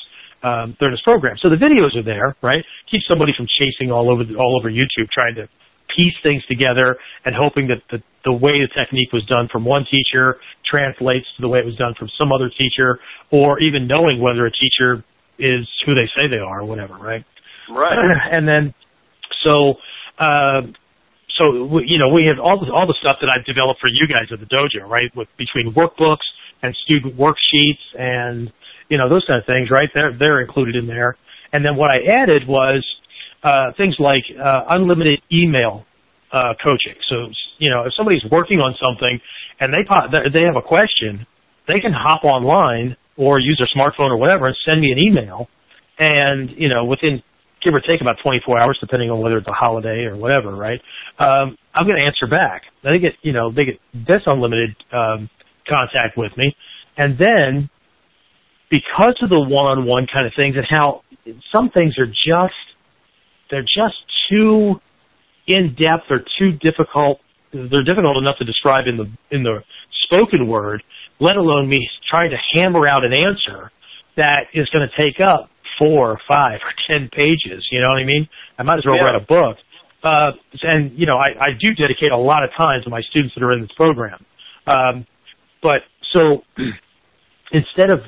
um, 0.43 0.75
they're 0.79 0.89
in 0.89 0.93
this 0.93 1.01
program. 1.03 1.35
So 1.39 1.49
the 1.49 1.57
videos 1.57 1.97
are 1.97 2.03
there, 2.03 2.35
right? 2.41 2.63
Keep 2.89 3.01
somebody 3.07 3.33
from 3.35 3.47
chasing 3.59 3.91
all 3.91 4.09
over 4.11 4.23
the, 4.23 4.35
all 4.35 4.57
over 4.57 4.71
YouTube, 4.71 5.09
trying 5.11 5.35
to 5.35 5.49
piece 5.95 6.13
things 6.23 6.43
together 6.45 6.97
and 7.25 7.35
hoping 7.35 7.67
that 7.67 7.81
the 7.91 8.01
the 8.25 8.33
way 8.33 8.59
the 8.59 8.67
technique 8.75 9.11
was 9.13 9.25
done 9.25 9.47
from 9.51 9.63
one 9.63 9.85
teacher 9.89 10.37
translates 10.69 11.25
to 11.37 11.41
the 11.41 11.47
way 11.47 11.59
it 11.59 11.65
was 11.65 11.75
done 11.77 11.93
from 11.97 12.09
some 12.17 12.31
other 12.31 12.49
teacher, 12.57 12.99
or 13.31 13.59
even 13.59 13.87
knowing 13.87 14.21
whether 14.21 14.45
a 14.45 14.51
teacher 14.51 15.03
is 15.39 15.67
who 15.85 15.95
they 15.95 16.07
say 16.15 16.27
they 16.27 16.37
are 16.37 16.61
or 16.61 16.65
whatever, 16.65 16.95
right? 16.95 17.23
Right. 17.71 17.95
and 18.31 18.47
then 18.47 18.73
so 19.43 19.75
uh, 20.19 20.61
so 21.37 21.79
you 21.79 21.97
know 21.97 22.09
we 22.09 22.25
have 22.27 22.43
all 22.43 22.59
the 22.59 22.71
all 22.71 22.87
the 22.87 22.97
stuff 22.99 23.17
that 23.21 23.29
I've 23.29 23.45
developed 23.45 23.79
for 23.79 23.87
you 23.87 24.07
guys 24.07 24.27
at 24.31 24.39
the 24.39 24.45
dojo, 24.45 24.87
right? 24.87 25.09
With 25.15 25.27
between 25.37 25.73
workbooks 25.73 26.27
and 26.61 26.75
student 26.83 27.17
worksheets 27.17 27.81
and 27.97 28.51
you 28.89 28.97
know 28.97 29.09
those 29.09 29.25
kind 29.25 29.39
of 29.39 29.45
things, 29.45 29.69
right? 29.69 29.89
They're 29.93 30.17
they're 30.17 30.41
included 30.41 30.75
in 30.75 30.87
there. 30.87 31.17
And 31.51 31.65
then 31.65 31.75
what 31.75 31.89
I 31.89 31.97
added 32.21 32.47
was 32.47 32.85
uh, 33.43 33.71
things 33.77 33.95
like 33.99 34.23
uh, 34.37 34.63
unlimited 34.69 35.21
email 35.31 35.85
uh, 36.31 36.53
coaching. 36.63 36.95
So 37.07 37.27
you 37.57 37.69
know 37.69 37.83
if 37.85 37.93
somebody's 37.95 38.23
working 38.31 38.59
on 38.59 38.75
something 38.81 39.19
and 39.59 39.73
they 39.73 39.83
pop, 39.87 40.11
they 40.11 40.41
have 40.41 40.55
a 40.55 40.67
question, 40.67 41.25
they 41.67 41.79
can 41.79 41.93
hop 41.93 42.23
online 42.23 42.95
or 43.17 43.39
use 43.39 43.59
their 43.59 43.69
smartphone 43.75 44.09
or 44.09 44.17
whatever 44.17 44.47
and 44.47 44.57
send 44.65 44.81
me 44.81 44.91
an 44.91 44.97
email, 44.99 45.47
and 45.97 46.49
you 46.57 46.69
know 46.69 46.85
within 46.85 47.21
give 47.63 47.73
or 47.73 47.81
take 47.81 48.01
about 48.01 48.17
24 48.23 48.59
hours, 48.59 48.77
depending 48.79 49.09
on 49.09 49.19
whether 49.19 49.37
it's 49.37 49.47
a 49.47 49.53
holiday 49.53 50.05
or 50.05 50.15
whatever, 50.15 50.55
right? 50.55 50.79
Um, 51.19 51.57
I'm 51.73 51.85
going 51.85 51.97
to 51.97 52.05
answer 52.05 52.27
back. 52.27 52.63
They 52.83 52.99
get, 52.99 53.13
you 53.21 53.33
know, 53.33 53.51
they 53.51 53.65
get 53.65 53.79
this 53.93 54.21
unlimited 54.25 54.75
um, 54.93 55.29
contact 55.69 56.17
with 56.17 56.35
me, 56.35 56.55
and 56.97 57.17
then 57.17 57.69
because 58.69 59.15
of 59.21 59.29
the 59.29 59.39
one-on-one 59.39 60.07
kind 60.11 60.27
of 60.27 60.33
things 60.35 60.55
and 60.55 60.65
how 60.69 61.01
some 61.51 61.69
things 61.69 61.97
are 61.97 62.07
just 62.07 62.55
they're 63.49 63.61
just 63.61 63.97
too 64.29 64.75
in 65.47 65.75
depth 65.75 66.05
or 66.09 66.19
too 66.37 66.51
difficult. 66.61 67.19
They're 67.51 67.83
difficult 67.83 68.17
enough 68.17 68.37
to 68.37 68.45
describe 68.45 68.85
in 68.87 68.97
the 68.97 69.05
in 69.35 69.43
the 69.43 69.63
spoken 70.05 70.47
word, 70.47 70.83
let 71.19 71.35
alone 71.35 71.67
me 71.67 71.89
trying 72.09 72.29
to 72.29 72.37
hammer 72.53 72.87
out 72.87 73.03
an 73.03 73.13
answer 73.13 73.71
that 74.17 74.43
is 74.53 74.69
going 74.69 74.87
to 74.87 74.93
take 74.97 75.19
up 75.19 75.49
four 75.77 76.11
or 76.11 76.19
five 76.27 76.59
or 76.63 76.73
ten 76.87 77.09
pages. 77.09 77.67
You 77.71 77.81
know 77.81 77.89
what 77.89 77.97
I 77.97 78.05
mean? 78.05 78.27
I 78.57 78.63
might 78.63 78.77
as 78.77 78.85
well 78.85 78.95
yeah. 78.95 79.03
write 79.03 79.15
a 79.15 79.25
book. 79.25 79.57
Uh, 80.03 80.31
and 80.61 80.97
you 80.97 81.05
know, 81.05 81.17
I, 81.17 81.29
I 81.39 81.49
do 81.59 81.73
dedicate 81.73 82.11
a 82.11 82.17
lot 82.17 82.43
of 82.43 82.51
time 82.55 82.81
to 82.83 82.89
my 82.89 83.01
students 83.01 83.33
that 83.35 83.43
are 83.43 83.51
in 83.51 83.61
this 83.61 83.71
program. 83.75 84.23
Um, 84.67 85.05
but 85.61 85.81
so 86.13 86.43
instead 87.51 87.89
of 87.89 87.99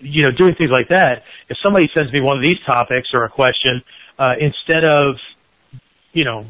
you 0.00 0.22
know 0.22 0.30
doing 0.36 0.54
things 0.56 0.70
like 0.72 0.88
that, 0.88 1.22
if 1.48 1.56
somebody 1.62 1.88
sends 1.94 2.12
me 2.12 2.20
one 2.20 2.36
of 2.36 2.42
these 2.42 2.58
topics 2.66 3.08
or 3.12 3.24
a 3.24 3.30
question, 3.30 3.82
uh, 4.18 4.34
instead 4.40 4.84
of 4.84 5.16
you 6.12 6.24
know 6.24 6.46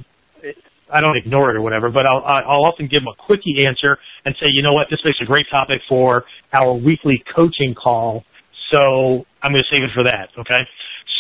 I 0.93 1.01
don't 1.01 1.17
ignore 1.17 1.51
it 1.51 1.57
or 1.57 1.63
whatever, 1.63 1.91
but 1.91 2.07
I'll, 2.07 2.23
I'll 2.25 2.65
often 2.65 2.87
give 2.87 3.03
them 3.03 3.09
a 3.09 3.23
quickie 3.27 3.67
answer 3.67 3.99
and 4.25 4.35
say, 4.39 4.47
you 4.51 4.63
know 4.63 4.73
what, 4.73 4.87
this 4.91 5.01
makes 5.05 5.19
a 5.21 5.25
great 5.25 5.47
topic 5.51 5.81
for 5.89 6.25
our 6.53 6.75
weekly 6.75 7.23
coaching 7.35 7.75
call. 7.75 8.25
So 8.71 9.25
I'm 9.43 9.53
going 9.53 9.65
to 9.65 9.71
save 9.71 9.83
it 9.83 9.91
for 9.95 10.05
that. 10.05 10.29
Okay. 10.39 10.63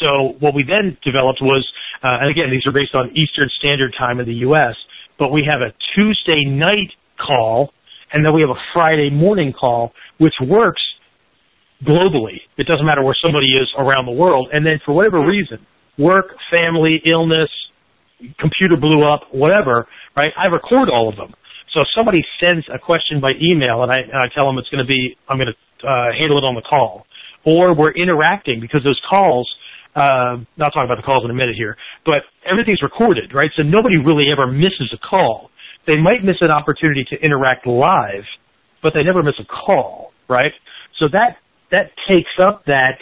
So 0.00 0.36
what 0.40 0.54
we 0.54 0.62
then 0.62 0.96
developed 1.02 1.40
was, 1.40 1.66
uh, 2.02 2.18
and 2.20 2.30
again, 2.30 2.50
these 2.50 2.66
are 2.66 2.72
based 2.72 2.94
on 2.94 3.10
Eastern 3.16 3.48
Standard 3.58 3.94
Time 3.98 4.20
in 4.20 4.26
the 4.26 4.46
U.S., 4.46 4.76
but 5.18 5.32
we 5.32 5.46
have 5.50 5.62
a 5.62 5.72
Tuesday 5.94 6.44
night 6.44 6.92
call 7.18 7.72
and 8.12 8.24
then 8.24 8.32
we 8.32 8.40
have 8.40 8.50
a 8.50 8.60
Friday 8.72 9.10
morning 9.10 9.52
call, 9.52 9.92
which 10.18 10.34
works 10.42 10.82
globally. 11.84 12.40
It 12.56 12.66
doesn't 12.66 12.86
matter 12.86 13.02
where 13.02 13.16
somebody 13.20 13.46
is 13.46 13.68
around 13.78 14.06
the 14.06 14.12
world. 14.12 14.48
And 14.52 14.64
then 14.64 14.80
for 14.84 14.94
whatever 14.94 15.24
reason, 15.24 15.58
work, 15.98 16.26
family, 16.50 17.02
illness, 17.04 17.50
computer 18.38 18.76
blew 18.76 19.04
up, 19.04 19.22
whatever, 19.32 19.86
right? 20.16 20.32
I 20.38 20.46
record 20.46 20.88
all 20.88 21.08
of 21.08 21.16
them. 21.16 21.34
So 21.72 21.80
if 21.80 21.88
somebody 21.94 22.24
sends 22.40 22.64
a 22.72 22.78
question 22.78 23.20
by 23.20 23.32
email 23.40 23.82
and 23.82 23.92
I, 23.92 23.98
and 23.98 24.16
I 24.16 24.32
tell 24.34 24.46
them 24.46 24.56
it's 24.58 24.70
going 24.70 24.84
to 24.84 24.88
be, 24.88 25.16
I'm 25.28 25.36
going 25.36 25.52
to 25.52 25.86
uh, 25.86 26.12
handle 26.16 26.38
it 26.38 26.44
on 26.44 26.54
the 26.54 26.62
call, 26.62 27.06
or 27.44 27.74
we're 27.74 27.92
interacting 27.92 28.60
because 28.60 28.82
those 28.82 29.00
calls, 29.08 29.46
uh, 29.94 30.40
I'll 30.60 30.72
talk 30.72 30.84
about 30.84 30.96
the 30.96 31.04
calls 31.04 31.24
in 31.24 31.30
a 31.30 31.34
minute 31.34 31.56
here, 31.56 31.76
but 32.04 32.22
everything's 32.48 32.82
recorded, 32.82 33.34
right? 33.34 33.50
So 33.56 33.62
nobody 33.62 33.96
really 33.96 34.32
ever 34.32 34.46
misses 34.46 34.92
a 34.94 34.98
call. 34.98 35.50
They 35.86 35.96
might 35.96 36.24
miss 36.24 36.36
an 36.40 36.50
opportunity 36.50 37.04
to 37.10 37.16
interact 37.16 37.66
live, 37.66 38.24
but 38.82 38.92
they 38.94 39.02
never 39.02 39.22
miss 39.22 39.34
a 39.40 39.44
call, 39.44 40.12
right? 40.28 40.52
So 40.98 41.06
that, 41.12 41.36
that 41.70 41.90
takes 42.08 42.30
up 42.42 42.64
that, 42.66 42.98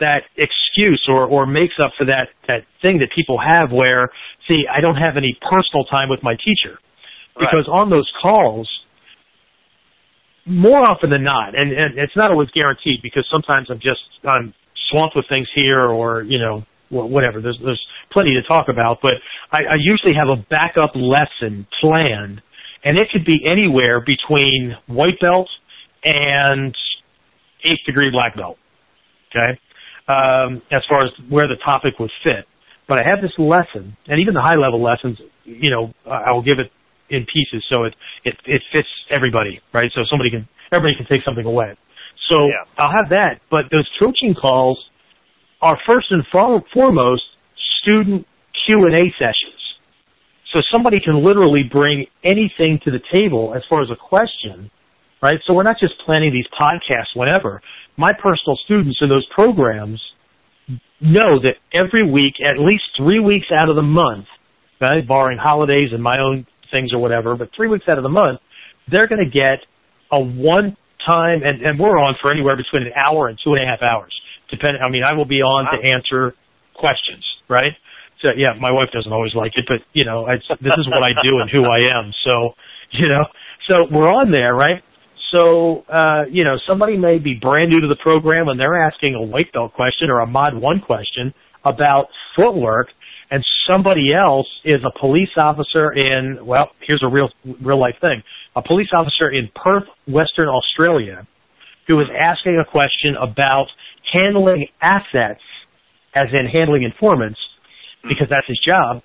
that 0.00 0.22
excuse 0.36 1.04
or, 1.08 1.26
or 1.26 1.46
makes 1.46 1.74
up 1.82 1.90
for 1.98 2.04
that, 2.06 2.28
that 2.46 2.62
thing 2.82 2.98
that 2.98 3.08
people 3.14 3.38
have 3.38 3.72
where, 3.72 4.10
see, 4.46 4.64
I 4.72 4.80
don't 4.80 4.96
have 4.96 5.16
any 5.16 5.36
personal 5.42 5.84
time 5.84 6.08
with 6.08 6.22
my 6.22 6.34
teacher. 6.34 6.78
Because 7.34 7.66
right. 7.68 7.80
on 7.80 7.90
those 7.90 8.10
calls, 8.20 8.68
more 10.44 10.80
often 10.80 11.10
than 11.10 11.22
not, 11.22 11.54
and, 11.54 11.72
and 11.72 11.98
it's 11.98 12.16
not 12.16 12.30
always 12.30 12.48
guaranteed 12.50 13.00
because 13.02 13.26
sometimes 13.30 13.68
I'm 13.70 13.78
just, 13.78 14.00
I'm 14.24 14.54
swamped 14.90 15.14
with 15.14 15.26
things 15.28 15.46
here 15.54 15.86
or, 15.86 16.22
you 16.22 16.38
know, 16.38 16.64
whatever. 16.90 17.40
There's, 17.40 17.58
there's 17.64 17.80
plenty 18.12 18.34
to 18.34 18.42
talk 18.46 18.68
about, 18.68 18.98
but 19.02 19.14
I, 19.52 19.58
I 19.58 19.76
usually 19.78 20.14
have 20.14 20.28
a 20.28 20.36
backup 20.48 20.92
lesson 20.94 21.66
planned 21.80 22.42
and 22.84 22.96
it 22.96 23.08
could 23.12 23.24
be 23.24 23.40
anywhere 23.44 24.00
between 24.00 24.76
white 24.86 25.20
belt 25.20 25.48
and 26.04 26.74
eighth 27.64 27.84
degree 27.86 28.10
black 28.10 28.36
belt. 28.36 28.56
Okay 29.30 29.58
um, 30.08 30.62
as 30.72 30.82
far 30.88 31.04
as 31.04 31.10
where 31.28 31.46
the 31.46 31.56
topic 31.64 31.98
would 32.00 32.10
fit. 32.24 32.46
But 32.88 32.98
I 32.98 33.02
have 33.04 33.20
this 33.20 33.32
lesson, 33.36 33.96
and 34.08 34.20
even 34.20 34.32
the 34.32 34.40
high 34.40 34.56
level 34.56 34.82
lessons, 34.82 35.18
you 35.44 35.70
know, 35.70 35.92
I 36.10 36.32
will 36.32 36.42
give 36.42 36.58
it 36.58 36.72
in 37.10 37.24
pieces 37.24 37.64
so 37.70 37.84
it 37.84 37.94
it 38.24 38.34
it 38.46 38.62
fits 38.72 38.88
everybody, 39.10 39.60
right? 39.72 39.90
So 39.94 40.02
somebody 40.08 40.30
can 40.30 40.48
everybody 40.72 40.94
can 40.96 41.06
take 41.06 41.24
something 41.24 41.44
away. 41.44 41.76
So 42.28 42.48
yeah. 42.48 42.64
I'll 42.78 42.92
have 42.92 43.10
that, 43.10 43.40
but 43.50 43.64
those 43.70 43.88
coaching 44.00 44.34
calls 44.34 44.82
are 45.60 45.78
first 45.86 46.06
and 46.10 46.24
foremost 46.72 47.22
student 47.82 48.26
Q 48.66 48.86
and 48.86 48.94
A 48.94 49.12
sessions. 49.18 49.60
So 50.52 50.60
somebody 50.72 50.98
can 51.04 51.24
literally 51.24 51.62
bring 51.70 52.06
anything 52.24 52.80
to 52.84 52.90
the 52.90 53.00
table 53.12 53.52
as 53.54 53.62
far 53.68 53.82
as 53.82 53.90
a 53.90 53.96
question, 53.96 54.70
right? 55.20 55.38
So 55.46 55.52
we're 55.52 55.62
not 55.62 55.78
just 55.78 55.94
planning 56.06 56.32
these 56.32 56.46
podcasts 56.58 57.14
whenever 57.14 57.60
my 57.98 58.12
personal 58.12 58.56
students 58.64 58.98
in 59.00 59.08
those 59.08 59.26
programs 59.34 60.00
know 61.00 61.40
that 61.42 61.56
every 61.74 62.08
week, 62.08 62.34
at 62.40 62.58
least 62.58 62.84
three 62.96 63.20
weeks 63.20 63.46
out 63.52 63.68
of 63.68 63.76
the 63.76 63.82
month, 63.82 64.26
right, 64.80 65.06
barring 65.06 65.38
holidays 65.38 65.90
and 65.92 66.02
my 66.02 66.18
own 66.18 66.46
things 66.70 66.92
or 66.92 66.98
whatever, 66.98 67.36
but 67.36 67.50
three 67.56 67.68
weeks 67.68 67.84
out 67.88 67.98
of 67.98 68.04
the 68.04 68.08
month, 68.08 68.40
they're 68.90 69.08
going 69.08 69.24
to 69.24 69.30
get 69.30 69.58
a 70.12 70.20
one 70.20 70.76
time, 71.04 71.42
and, 71.44 71.62
and 71.62 71.78
we're 71.78 71.98
on 71.98 72.14
for 72.22 72.30
anywhere 72.30 72.56
between 72.56 72.82
an 72.82 72.92
hour 72.94 73.28
and 73.28 73.38
two 73.42 73.54
and 73.54 73.62
a 73.62 73.66
half 73.66 73.82
hours. 73.82 74.14
Depending, 74.50 74.82
I 74.82 74.90
mean, 74.90 75.02
I 75.04 75.12
will 75.12 75.26
be 75.26 75.42
on 75.42 75.66
wow. 75.66 75.78
to 75.78 75.86
answer 75.86 76.34
questions, 76.74 77.24
right? 77.48 77.72
So 78.22 78.28
yeah, 78.36 78.54
my 78.58 78.70
wife 78.70 78.88
doesn't 78.92 79.12
always 79.12 79.34
like 79.34 79.52
it, 79.56 79.64
but 79.68 79.80
you 79.92 80.04
know, 80.04 80.26
I, 80.26 80.36
this 80.36 80.74
is 80.78 80.88
what 80.88 81.02
I 81.02 81.12
do 81.22 81.38
and 81.40 81.50
who 81.50 81.64
I 81.64 81.98
am. 81.98 82.12
So, 82.24 82.54
you 82.90 83.08
know, 83.08 83.24
so 83.68 83.86
we're 83.90 84.08
on 84.08 84.30
there, 84.30 84.54
right? 84.54 84.82
So, 85.30 85.84
uh, 85.92 86.24
you 86.30 86.42
know, 86.42 86.56
somebody 86.66 86.96
may 86.96 87.18
be 87.18 87.34
brand 87.34 87.70
new 87.70 87.80
to 87.80 87.86
the 87.86 88.00
program 88.02 88.48
and 88.48 88.58
they're 88.58 88.82
asking 88.82 89.14
a 89.14 89.22
white 89.22 89.52
belt 89.52 89.74
question 89.74 90.08
or 90.08 90.20
a 90.20 90.26
mod 90.26 90.54
one 90.54 90.80
question 90.80 91.34
about 91.64 92.06
footwork 92.34 92.88
and 93.30 93.44
somebody 93.66 94.14
else 94.14 94.46
is 94.64 94.80
a 94.84 94.98
police 94.98 95.28
officer 95.36 95.92
in, 95.92 96.38
well, 96.46 96.70
here's 96.80 97.02
a 97.02 97.08
real, 97.08 97.28
real 97.62 97.78
life 97.78 97.96
thing. 98.00 98.22
A 98.56 98.62
police 98.62 98.88
officer 98.94 99.28
in 99.30 99.50
Perth, 99.54 99.84
Western 100.06 100.48
Australia 100.48 101.26
who 101.88 101.98
is 102.00 102.06
asking 102.14 102.60
a 102.60 102.70
question 102.70 103.16
about 103.20 103.66
handling 104.12 104.66
assets 104.80 105.40
as 106.14 106.28
in 106.32 106.46
handling 106.46 106.82
informants 106.82 107.38
because 108.08 108.28
that's 108.30 108.46
his 108.46 108.58
job. 108.64 109.02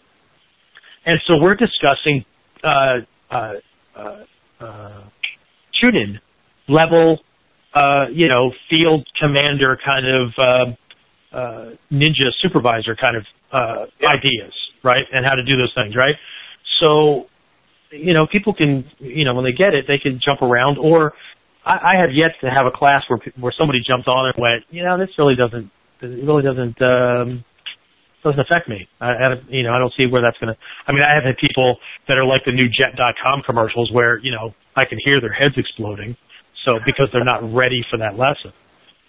And 1.05 1.19
so 1.25 1.37
we're 1.37 1.55
discussing, 1.55 2.25
uh, 2.63 2.99
uh, 3.29 3.53
uh, 3.95 4.23
uh 4.59 5.03
Chunin 5.81 6.19
level, 6.67 7.19
uh, 7.73 8.05
you 8.11 8.27
know, 8.27 8.51
field 8.69 9.07
commander 9.19 9.77
kind 9.83 10.05
of 10.07 10.29
uh, 10.37 11.35
uh, 11.35 11.69
ninja 11.91 12.29
supervisor 12.41 12.95
kind 12.95 13.17
of 13.17 13.23
uh, 13.51 13.85
yeah. 13.99 14.09
ideas, 14.09 14.53
right? 14.83 15.05
And 15.11 15.25
how 15.25 15.35
to 15.35 15.43
do 15.43 15.57
those 15.57 15.73
things, 15.73 15.95
right? 15.95 16.15
So, 16.79 17.25
you 17.91 18.13
know, 18.13 18.27
people 18.27 18.53
can, 18.53 18.85
you 18.99 19.25
know, 19.25 19.33
when 19.33 19.43
they 19.43 19.51
get 19.51 19.73
it, 19.73 19.85
they 19.87 19.97
can 19.97 20.19
jump 20.23 20.41
around. 20.41 20.77
Or 20.77 21.13
I, 21.65 21.95
I 21.95 22.01
have 22.01 22.11
yet 22.11 22.31
to 22.41 22.49
have 22.49 22.65
a 22.65 22.71
class 22.71 23.03
where 23.07 23.19
where 23.39 23.53
somebody 23.57 23.79
jumped 23.85 24.07
on 24.07 24.27
and 24.27 24.35
went, 24.37 24.63
you 24.69 24.83
know, 24.83 24.97
this 24.97 25.09
really 25.17 25.35
doesn't, 25.35 25.71
it 26.01 26.25
really 26.25 26.43
doesn't. 26.43 26.81
Um, 26.81 27.45
doesn't 28.23 28.39
affect 28.39 28.69
me. 28.69 28.87
I, 29.01 29.11
I, 29.11 29.27
you 29.49 29.63
know, 29.63 29.73
I 29.73 29.79
don't 29.79 29.91
see 29.97 30.07
where 30.07 30.21
that's 30.21 30.37
going 30.39 30.55
to. 30.55 30.59
I 30.87 30.93
mean, 30.93 31.03
I 31.03 31.13
have 31.13 31.25
had 31.27 31.35
people 31.37 31.77
that 32.07 32.17
are 32.17 32.25
like 32.25 32.41
the 32.45 32.53
new 32.53 32.69
Jet.com 32.69 33.43
commercials 33.45 33.91
where 33.91 34.17
you 34.19 34.31
know 34.31 34.55
I 34.75 34.85
can 34.85 34.97
hear 35.03 35.19
their 35.19 35.33
heads 35.33 35.55
exploding, 35.57 36.15
so 36.65 36.79
because 36.85 37.09
they're 37.11 37.27
not 37.27 37.43
ready 37.53 37.83
for 37.91 37.97
that 37.97 38.17
lesson. 38.17 38.53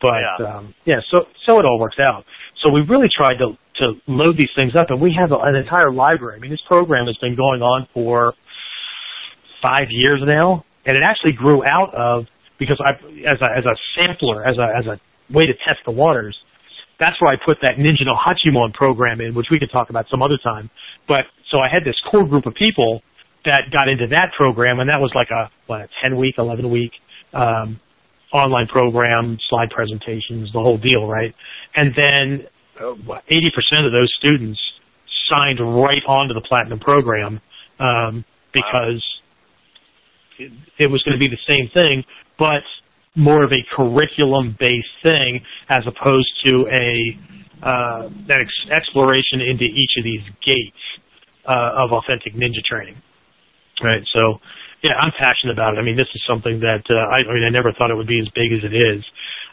But 0.02 0.20
yeah, 0.20 0.56
um, 0.56 0.74
yeah 0.84 1.00
so 1.10 1.30
so 1.46 1.60
it 1.60 1.64
all 1.64 1.78
works 1.78 1.98
out. 1.98 2.24
So 2.62 2.70
we 2.70 2.80
really 2.82 3.08
tried 3.08 3.38
to 3.38 3.56
to 3.78 3.92
load 4.06 4.36
these 4.36 4.50
things 4.54 4.74
up, 4.74 4.90
and 4.90 5.00
we 5.00 5.14
have 5.18 5.30
a, 5.30 5.38
an 5.38 5.54
entire 5.54 5.92
library. 5.92 6.36
I 6.36 6.40
mean, 6.40 6.50
this 6.50 6.62
program 6.66 7.06
has 7.06 7.16
been 7.18 7.36
going 7.36 7.62
on 7.62 7.86
for 7.94 8.34
five 9.62 9.86
years 9.90 10.20
now, 10.26 10.64
and 10.84 10.96
it 10.96 11.02
actually 11.06 11.32
grew 11.32 11.64
out 11.64 11.94
of 11.94 12.26
because 12.58 12.80
I 12.80 12.92
as 13.28 13.40
a 13.40 13.58
as 13.58 13.64
a 13.64 13.74
sampler, 13.96 14.46
as 14.46 14.58
a 14.58 14.68
as 14.76 14.86
a 14.86 15.00
way 15.32 15.46
to 15.46 15.52
test 15.66 15.80
the 15.84 15.92
waters 15.92 16.36
that's 16.98 17.20
where 17.20 17.32
I 17.32 17.36
put 17.44 17.58
that 17.62 17.76
Ninja 17.76 18.06
no 18.06 18.14
Hachimon 18.14 18.72
program 18.74 19.20
in, 19.20 19.34
which 19.34 19.46
we 19.50 19.58
could 19.58 19.70
talk 19.70 19.90
about 19.90 20.06
some 20.10 20.22
other 20.22 20.38
time. 20.42 20.70
But 21.08 21.26
so 21.50 21.58
I 21.58 21.68
had 21.68 21.84
this 21.84 21.96
core 22.10 22.26
group 22.26 22.46
of 22.46 22.54
people 22.54 23.02
that 23.44 23.70
got 23.72 23.88
into 23.88 24.06
that 24.08 24.32
program, 24.36 24.80
and 24.80 24.88
that 24.88 25.00
was 25.00 25.12
like 25.14 25.28
a 25.30 25.50
what 25.66 25.82
a 25.82 25.88
ten 26.02 26.16
week, 26.16 26.36
eleven 26.38 26.70
week 26.70 26.92
um, 27.32 27.80
online 28.32 28.66
program, 28.68 29.38
slide 29.48 29.70
presentations, 29.70 30.52
the 30.52 30.60
whole 30.60 30.78
deal, 30.78 31.06
right? 31.06 31.34
And 31.74 31.94
then 31.96 32.46
uh, 32.80 33.18
eighty 33.28 33.50
uh, 33.52 33.56
percent 33.56 33.86
of 33.86 33.92
those 33.92 34.12
students 34.18 34.60
signed 35.28 35.58
right 35.58 36.02
onto 36.06 36.34
the 36.34 36.42
platinum 36.42 36.78
program 36.78 37.40
um, 37.80 38.24
because 38.52 39.02
wow. 40.38 40.46
it, 40.46 40.52
it 40.78 40.86
was 40.86 41.02
going 41.02 41.14
to 41.14 41.18
be 41.18 41.28
the 41.28 41.42
same 41.46 41.70
thing, 41.72 42.04
but 42.38 42.62
more 43.16 43.44
of 43.44 43.52
a 43.52 43.62
curriculum 43.76 44.56
based 44.58 44.88
thing 45.02 45.40
as 45.68 45.84
opposed 45.86 46.30
to 46.44 46.66
a 46.70 47.18
uh, 47.64 48.06
an 48.06 48.28
ex- 48.28 48.70
exploration 48.70 49.40
into 49.40 49.64
each 49.64 49.96
of 49.96 50.04
these 50.04 50.20
gates 50.44 50.84
uh, 51.48 51.84
of 51.84 51.92
authentic 51.92 52.34
ninja 52.34 52.62
training. 52.64 52.96
Right. 53.82 54.02
So, 54.12 54.38
yeah, 54.82 54.94
I'm 55.00 55.12
passionate 55.18 55.52
about 55.52 55.74
it. 55.74 55.78
I 55.78 55.82
mean, 55.82 55.96
this 55.96 56.08
is 56.14 56.22
something 56.28 56.60
that 56.60 56.84
uh, 56.90 57.08
I, 57.10 57.24
I 57.24 57.34
mean, 57.34 57.44
I 57.44 57.50
never 57.50 57.72
thought 57.72 57.90
it 57.90 57.96
would 57.96 58.06
be 58.06 58.20
as 58.20 58.28
big 58.34 58.52
as 58.52 58.62
it 58.62 58.74
is. 58.76 59.02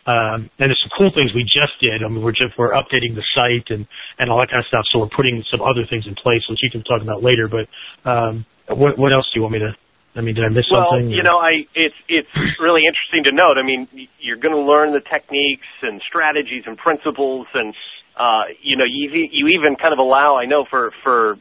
Um, 0.05 0.49
and 0.59 0.69
there's 0.69 0.81
some 0.81 0.91
cool 0.97 1.11
things 1.15 1.31
we 1.33 1.43
just 1.43 1.77
did. 1.79 2.03
I 2.03 2.07
mean, 2.09 2.21
we're 2.21 2.33
just 2.35 2.57
we're 2.57 2.73
updating 2.73 3.15
the 3.15 3.23
site 3.33 3.69
and 3.69 3.87
and 4.19 4.29
all 4.29 4.39
that 4.39 4.49
kind 4.49 4.59
of 4.59 4.67
stuff. 4.67 4.83
So 4.91 4.99
we're 4.99 5.15
putting 5.15 5.43
some 5.49 5.61
other 5.61 5.85
things 5.89 6.05
in 6.07 6.15
place, 6.15 6.43
which 6.49 6.59
you 6.61 6.69
can 6.69 6.83
talk 6.83 7.01
about 7.01 7.23
later. 7.23 7.47
But 7.47 7.69
um, 8.09 8.45
what 8.67 8.97
what 8.97 9.13
else 9.13 9.29
do 9.31 9.39
you 9.39 9.43
want 9.43 9.53
me 9.53 9.59
to? 9.59 9.71
I 10.15 10.21
mean, 10.21 10.35
did 10.35 10.43
I 10.43 10.49
miss 10.49 10.67
well, 10.67 10.91
something? 10.91 11.07
Well, 11.07 11.15
you 11.15 11.23
know, 11.23 11.39
I 11.39 11.63
it's 11.73 11.95
it's 12.09 12.35
really 12.59 12.83
interesting 12.83 13.23
to 13.25 13.31
note. 13.31 13.55
I 13.55 13.63
mean, 13.63 13.87
you're 14.19 14.39
going 14.39 14.55
to 14.55 14.61
learn 14.61 14.91
the 14.91 14.99
techniques 14.99 15.67
and 15.81 16.01
strategies 16.03 16.63
and 16.67 16.77
principles, 16.77 17.47
and 17.53 17.73
uh, 18.19 18.51
you 18.61 18.75
know, 18.75 18.83
you 18.83 19.07
you 19.31 19.47
even 19.55 19.79
kind 19.79 19.93
of 19.93 19.99
allow. 19.99 20.35
I 20.35 20.45
know 20.45 20.65
for 20.69 20.91
for 21.03 21.39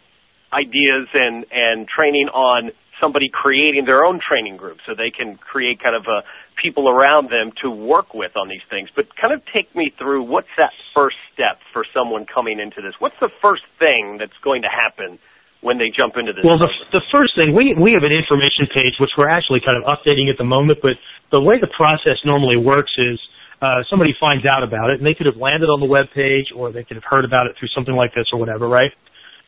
ideas 0.53 1.11
and 1.15 1.47
and 1.51 1.89
training 1.89 2.29
on 2.31 2.71
somebody 3.01 3.31
creating 3.33 3.87
their 3.87 4.05
own 4.05 4.21
training 4.21 4.57
group 4.57 4.79
so 4.87 4.95
they 4.95 5.11
can 5.11 5.37
create 5.37 5.83
kind 5.83 5.97
of 5.97 6.05
a 6.07 6.23
people 6.61 6.89
around 6.89 7.31
them 7.31 7.51
to 7.63 7.71
work 7.71 8.13
with 8.15 8.37
on 8.37 8.49
these 8.49 8.63
things. 8.69 8.91
But 8.95 9.07
kind 9.17 9.33
of 9.33 9.41
take 9.53 9.75
me 9.75 9.91
through 9.97 10.23
what's 10.25 10.53
that 10.59 10.71
first 10.95 11.17
step 11.33 11.59
for 11.73 11.85
someone 11.95 12.27
coming 12.27 12.61
into 12.61 12.83
this? 12.83 12.95
What's 13.01 13.19
the 13.19 13.31
first 13.41 13.63
thing 13.79 14.19
that's 14.21 14.37
going 14.45 14.63
to 14.63 14.69
happen 14.69 15.19
when 15.61 15.77
they 15.79 15.93
jump 15.93 16.17
into 16.17 16.33
this? 16.33 16.45
Well, 16.45 16.59
the, 16.59 16.71
the 16.93 17.05
first 17.13 17.37
thing, 17.37 17.55
we, 17.55 17.77
we 17.77 17.93
have 17.93 18.03
an 18.03 18.13
information 18.13 18.67
page 18.73 18.97
which 18.99 19.13
we're 19.17 19.29
actually 19.29 19.61
kind 19.61 19.77
of 19.77 19.85
updating 19.85 20.31
at 20.33 20.39
the 20.39 20.49
moment, 20.49 20.81
but 20.81 20.97
the 21.31 21.41
way 21.41 21.61
the 21.61 21.71
process 21.77 22.17
normally 22.25 22.57
works 22.57 22.93
is 22.97 23.21
uh, 23.61 23.85
somebody 23.89 24.17
finds 24.19 24.47
out 24.47 24.63
about 24.63 24.89
it 24.91 24.99
and 24.99 25.07
they 25.07 25.15
could 25.15 25.27
have 25.27 25.37
landed 25.37 25.69
on 25.69 25.81
the 25.81 25.87
web 25.87 26.07
page 26.15 26.49
or 26.57 26.73
they 26.73 26.85
could 26.85 26.97
have 26.97 27.05
heard 27.05 27.25
about 27.25 27.47
it 27.47 27.57
through 27.59 27.69
something 27.75 27.95
like 27.95 28.15
this 28.15 28.27
or 28.33 28.39
whatever, 28.39 28.69
right? 28.69 28.93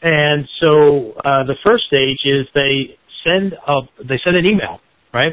And 0.02 0.48
so 0.60 1.12
uh, 1.24 1.44
the 1.48 1.56
first 1.64 1.86
stage 1.86 2.20
is 2.24 2.46
they 2.54 2.98
send 3.24 3.54
a 3.54 3.80
they 4.02 4.18
send 4.24 4.36
an 4.36 4.44
email, 4.44 4.80
right? 5.14 5.32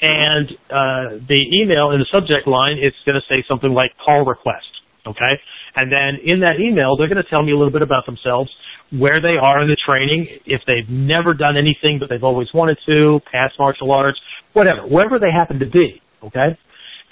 And 0.00 0.50
uh, 0.70 1.20
the 1.26 1.42
email 1.60 1.90
in 1.90 2.00
the 2.00 2.06
subject 2.10 2.46
line 2.46 2.78
is 2.78 2.92
going 3.04 3.16
to 3.16 3.26
say 3.28 3.44
something 3.48 3.72
like 3.72 3.92
call 4.04 4.24
request, 4.24 4.70
okay? 5.06 5.34
And 5.76 5.90
then 5.90 6.18
in 6.24 6.40
that 6.40 6.60
email, 6.60 6.96
they're 6.96 7.08
going 7.08 7.22
to 7.22 7.28
tell 7.28 7.42
me 7.42 7.52
a 7.52 7.56
little 7.56 7.72
bit 7.72 7.82
about 7.82 8.06
themselves, 8.06 8.50
where 8.90 9.20
they 9.20 9.36
are 9.40 9.62
in 9.62 9.68
the 9.68 9.76
training, 9.76 10.28
if 10.46 10.60
they've 10.66 10.88
never 10.88 11.34
done 11.34 11.56
anything 11.56 11.98
but 11.98 12.08
they've 12.08 12.24
always 12.24 12.48
wanted 12.54 12.78
to, 12.86 13.20
past 13.30 13.54
martial 13.58 13.90
arts, 13.90 14.20
whatever, 14.52 14.82
wherever 14.86 15.18
they 15.18 15.30
happen 15.30 15.58
to 15.58 15.66
be, 15.66 16.00
okay? 16.22 16.56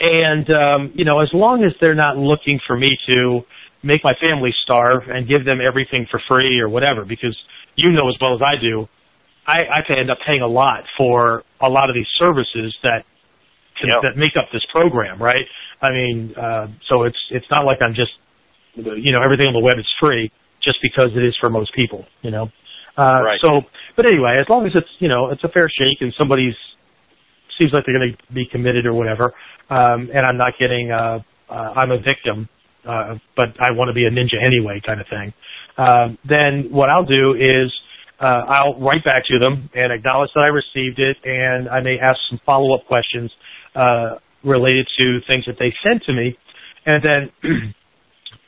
And 0.00 0.48
um, 0.50 0.92
you 0.94 1.04
know, 1.04 1.20
as 1.20 1.30
long 1.32 1.64
as 1.64 1.72
they're 1.80 1.94
not 1.94 2.16
looking 2.16 2.60
for 2.66 2.76
me 2.76 2.96
to 3.06 3.40
make 3.82 4.02
my 4.04 4.14
family 4.20 4.54
starve 4.62 5.02
and 5.08 5.28
give 5.28 5.44
them 5.44 5.58
everything 5.60 6.06
for 6.10 6.20
free 6.28 6.58
or 6.60 6.68
whatever, 6.68 7.04
because 7.04 7.36
you 7.76 7.90
know 7.90 8.08
as 8.08 8.16
well 8.20 8.34
as 8.34 8.40
I 8.42 8.60
do, 8.60 8.88
I, 9.46 9.62
I 9.62 9.98
end 9.98 10.10
up 10.10 10.18
paying 10.26 10.40
a 10.40 10.46
lot 10.46 10.84
for 10.96 11.42
a 11.60 11.68
lot 11.68 11.88
of 11.88 11.94
these 11.94 12.06
services 12.18 12.74
that 12.82 13.04
can, 13.80 13.90
that 14.02 14.16
make 14.16 14.32
up 14.36 14.48
this 14.52 14.64
program, 14.72 15.20
right? 15.20 15.44
I 15.80 15.90
mean, 15.90 16.34
uh, 16.36 16.68
so 16.88 17.04
it's 17.04 17.18
it's 17.30 17.46
not 17.50 17.64
like 17.64 17.78
I'm 17.82 17.94
just 17.94 18.12
you 18.74 19.12
know 19.12 19.22
everything 19.22 19.46
on 19.46 19.52
the 19.52 19.60
web 19.60 19.78
is 19.78 19.86
free 20.00 20.32
just 20.64 20.78
because 20.82 21.10
it 21.14 21.24
is 21.24 21.36
for 21.40 21.50
most 21.50 21.74
people, 21.74 22.04
you 22.22 22.30
know. 22.30 22.48
Uh, 22.96 23.22
right. 23.22 23.40
So, 23.40 23.62
but 23.96 24.06
anyway, 24.06 24.38
as 24.40 24.48
long 24.48 24.66
as 24.66 24.72
it's 24.74 24.88
you 24.98 25.08
know 25.08 25.30
it's 25.30 25.44
a 25.44 25.48
fair 25.48 25.68
shake 25.68 26.00
and 26.00 26.12
somebody's 26.16 26.54
seems 27.58 27.72
like 27.72 27.84
they're 27.86 27.98
going 27.98 28.16
to 28.16 28.32
be 28.32 28.46
committed 28.50 28.86
or 28.86 28.94
whatever, 28.94 29.32
um, 29.70 30.10
and 30.14 30.26
I'm 30.26 30.36
not 30.36 30.54
getting 30.58 30.90
uh, 30.90 31.18
uh, 31.48 31.52
I'm 31.52 31.90
a 31.90 31.98
victim, 31.98 32.48
uh, 32.88 33.14
but 33.36 33.48
I 33.60 33.70
want 33.72 33.88
to 33.88 33.94
be 33.94 34.04
a 34.04 34.10
ninja 34.10 34.42
anyway, 34.42 34.80
kind 34.84 35.00
of 35.00 35.06
thing. 35.08 35.32
Um, 35.78 36.18
then 36.28 36.68
what 36.70 36.90
I'll 36.90 37.04
do 37.04 37.34
is 37.34 37.72
uh, 38.20 38.44
I'll 38.48 38.78
write 38.80 39.04
back 39.04 39.24
to 39.28 39.38
them 39.38 39.68
and 39.74 39.92
acknowledge 39.92 40.30
that 40.34 40.40
I 40.40 40.48
received 40.48 40.98
it, 40.98 41.16
and 41.24 41.68
I 41.68 41.80
may 41.80 41.98
ask 41.98 42.18
some 42.30 42.40
follow-up 42.44 42.86
questions 42.86 43.30
uh, 43.74 44.16
related 44.44 44.88
to 44.98 45.20
things 45.26 45.44
that 45.46 45.56
they 45.58 45.74
sent 45.82 46.02
to 46.04 46.12
me, 46.12 46.36
and 46.86 47.02
then 47.02 47.74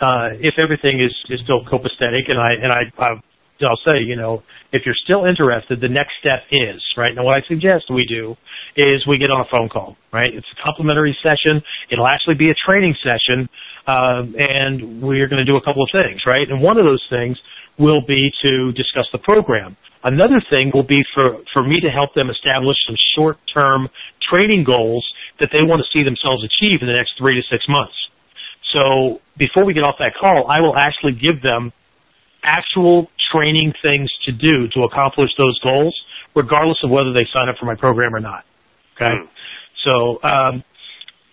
uh, 0.01 0.35
if 0.41 0.55
everything 0.59 1.01
is, 1.01 1.15
is 1.31 1.41
still 1.45 1.65
copacetic, 1.65 2.29
and 2.29 2.39
I 2.39 2.53
and 2.61 2.73
I, 2.73 2.83
I 2.99 3.15
I'll 3.63 3.81
say, 3.85 4.03
you 4.03 4.17
know, 4.17 4.43
if 4.73 4.83
you're 4.85 4.99
still 5.05 5.25
interested, 5.27 5.81
the 5.81 5.89
next 5.89 6.13
step 6.19 6.43
is, 6.51 6.83
right? 6.97 7.15
Now 7.15 7.25
what 7.25 7.37
I 7.37 7.47
suggest 7.47 7.87
we 7.89 8.05
do 8.07 8.35
is 8.77 9.07
we 9.07 9.19
get 9.19 9.31
on 9.31 9.41
a 9.41 9.49
phone 9.51 9.69
call, 9.69 9.97
right? 10.13 10.35
It's 10.35 10.47
a 10.59 10.63
complimentary 10.63 11.17
session. 11.23 11.63
It'll 11.91 12.09
actually 12.09 12.35
be 12.35 12.51
a 12.51 12.55
training 12.67 12.95
session, 12.99 13.49
um, 13.87 14.35
and 14.37 15.03
we're 15.03 15.29
going 15.29 15.39
to 15.39 15.47
do 15.47 15.57
a 15.57 15.63
couple 15.63 15.83
of 15.83 15.91
things, 15.93 16.23
right? 16.27 16.49
And 16.51 16.61
one 16.61 16.79
of 16.79 16.85
those 16.85 17.05
things 17.09 17.39
will 17.79 18.03
be 18.07 18.31
to 18.43 18.73
discuss 18.73 19.07
the 19.13 19.19
program. 19.19 19.77
Another 20.03 20.43
thing 20.51 20.71
will 20.75 20.87
be 20.87 21.03
for, 21.15 21.39
for 21.53 21.63
me 21.63 21.81
to 21.81 21.89
help 21.89 22.13
them 22.15 22.29
establish 22.29 22.77
some 22.87 22.97
short-term 23.17 23.89
training 24.29 24.65
goals 24.65 25.07
that 25.41 25.49
they 25.51 25.63
want 25.63 25.81
to 25.81 25.89
see 25.97 26.05
themselves 26.05 26.45
achieve 26.45 26.83
in 26.83 26.87
the 26.87 26.93
next 26.93 27.15
three 27.17 27.41
to 27.41 27.43
six 27.49 27.65
months. 27.69 27.95
So 28.75 29.21
before 29.39 29.65
we 29.65 29.73
get 29.73 29.85
off 29.85 29.95
that 30.01 30.13
call, 30.21 30.51
I 30.51 30.61
will 30.61 30.77
actually 30.77 31.13
give 31.13 31.41
them 31.41 31.73
actual 32.43 33.09
training 33.33 33.73
things 33.81 34.11
to 34.27 34.33
do 34.33 34.69
to 34.75 34.83
accomplish 34.83 35.31
those 35.39 35.59
goals, 35.61 35.95
regardless 36.35 36.79
of 36.83 36.91
whether 36.91 37.13
they 37.13 37.27
sign 37.33 37.49
up 37.49 37.57
for 37.59 37.67
my 37.67 37.75
program 37.75 38.15
or 38.15 38.21
not. 38.21 38.45
Okay? 38.97 39.15
Mm. 39.15 39.29
So, 39.85 40.23
um, 40.23 40.65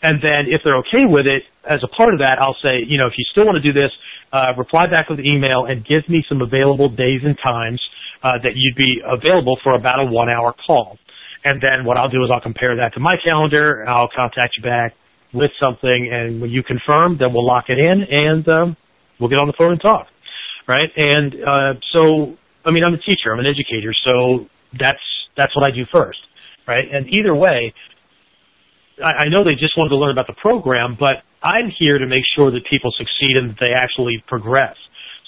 and 0.02 0.22
then 0.22 0.46
if 0.48 0.62
they're 0.64 0.78
okay 0.78 1.06
with 1.06 1.28
it, 1.28 1.44
as 1.70 1.84
a 1.84 1.88
part 1.90 2.14
of 2.14 2.20
that, 2.20 2.40
I'll 2.40 2.58
say, 2.62 2.82
you 2.88 2.98
know, 2.98 3.08
if 3.08 3.14
you 3.18 3.26
still 3.32 3.46
want 3.46 3.62
to 3.62 3.62
do 3.62 3.74
this, 3.74 3.92
uh, 4.34 4.54
reply 4.58 4.88
back 4.88 5.10
with 5.10 5.20
an 5.20 5.26
email 5.26 5.66
and 5.66 5.86
give 5.86 6.08
me 6.08 6.24
some 6.30 6.42
available 6.42 6.90
days 6.90 7.22
and 7.24 7.38
times 7.44 7.82
uh, 8.24 8.38
that 8.42 8.54
you'd 8.56 8.78
be 8.78 9.02
available 9.06 9.60
for 9.64 9.74
about 9.74 10.00
a 10.00 10.06
one-hour 10.06 10.56
call. 10.66 10.98
And 11.44 11.62
then 11.62 11.86
what 11.86 11.98
I'll 11.98 12.10
do 12.10 12.24
is 12.24 12.30
I'll 12.34 12.42
compare 12.42 12.76
that 12.78 12.94
to 12.94 13.00
my 13.00 13.16
calendar. 13.24 13.86
I'll 13.88 14.10
contact 14.16 14.58
you 14.58 14.64
back 14.64 14.96
with 15.34 15.52
something, 15.60 16.10
and 16.12 16.42
when 16.42 16.50
you 16.50 16.64
confirm, 16.64 17.18
then 17.18 17.34
we'll 17.34 17.46
lock 17.46 17.66
it 17.70 17.80
in, 17.80 18.04
and 18.10 18.48
um, 18.48 18.78
we'll 19.20 19.30
get 19.30 19.40
on 19.40 19.48
the 19.48 19.54
phone 19.58 19.72
and 19.72 19.82
talk, 19.82 20.08
right? 20.68 20.90
And 20.96 21.36
uh, 21.36 21.74
so, 21.92 22.36
I 22.66 22.72
mean, 22.72 22.84
I'm 22.84 22.94
a 22.94 22.98
teacher, 22.98 23.32
I'm 23.32 23.40
an 23.40 23.48
educator, 23.48 23.94
so 24.04 24.48
that's 24.78 25.00
that's 25.38 25.56
what 25.56 25.64
I 25.64 25.72
do 25.72 25.86
first, 25.92 26.20
right? 26.68 26.86
And 26.92 27.08
either 27.08 27.34
way, 27.34 27.74
I, 29.04 29.26
I 29.26 29.30
know 29.30 29.44
they 29.44 29.56
just 29.56 29.78
wanted 29.78 29.90
to 29.90 29.98
learn 29.98 30.12
about 30.12 30.28
the 30.28 30.36
program, 30.42 30.98
but 31.00 31.24
I'm 31.44 31.72
here 31.80 31.98
to 31.98 32.06
make 32.06 32.24
sure 32.36 32.52
that 32.52 32.62
people 32.70 32.92
succeed 32.98 33.38
and 33.38 33.52
that 33.52 33.58
they 33.60 33.74
actually 33.74 34.24
progress. 34.28 34.76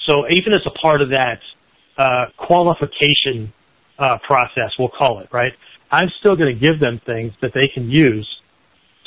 So 0.06 0.26
even 0.30 0.54
as 0.54 0.62
a 0.66 0.78
part 0.80 1.02
of 1.02 1.10
that 1.10 1.39
uh, 1.98 2.26
qualification 2.38 3.54
uh, 3.98 4.18
process, 4.28 4.72
we'll 4.78 4.89
call 4.89 5.20
it, 5.20 5.30
right? 5.32 5.54
I'm 5.92 6.10
still 6.20 6.36
going 6.36 6.54
to 6.54 6.60
give 6.60 6.80
them 6.80 7.00
things 7.06 7.32
that 7.42 7.52
they 7.54 7.70
can 7.74 7.89
use 7.89 8.28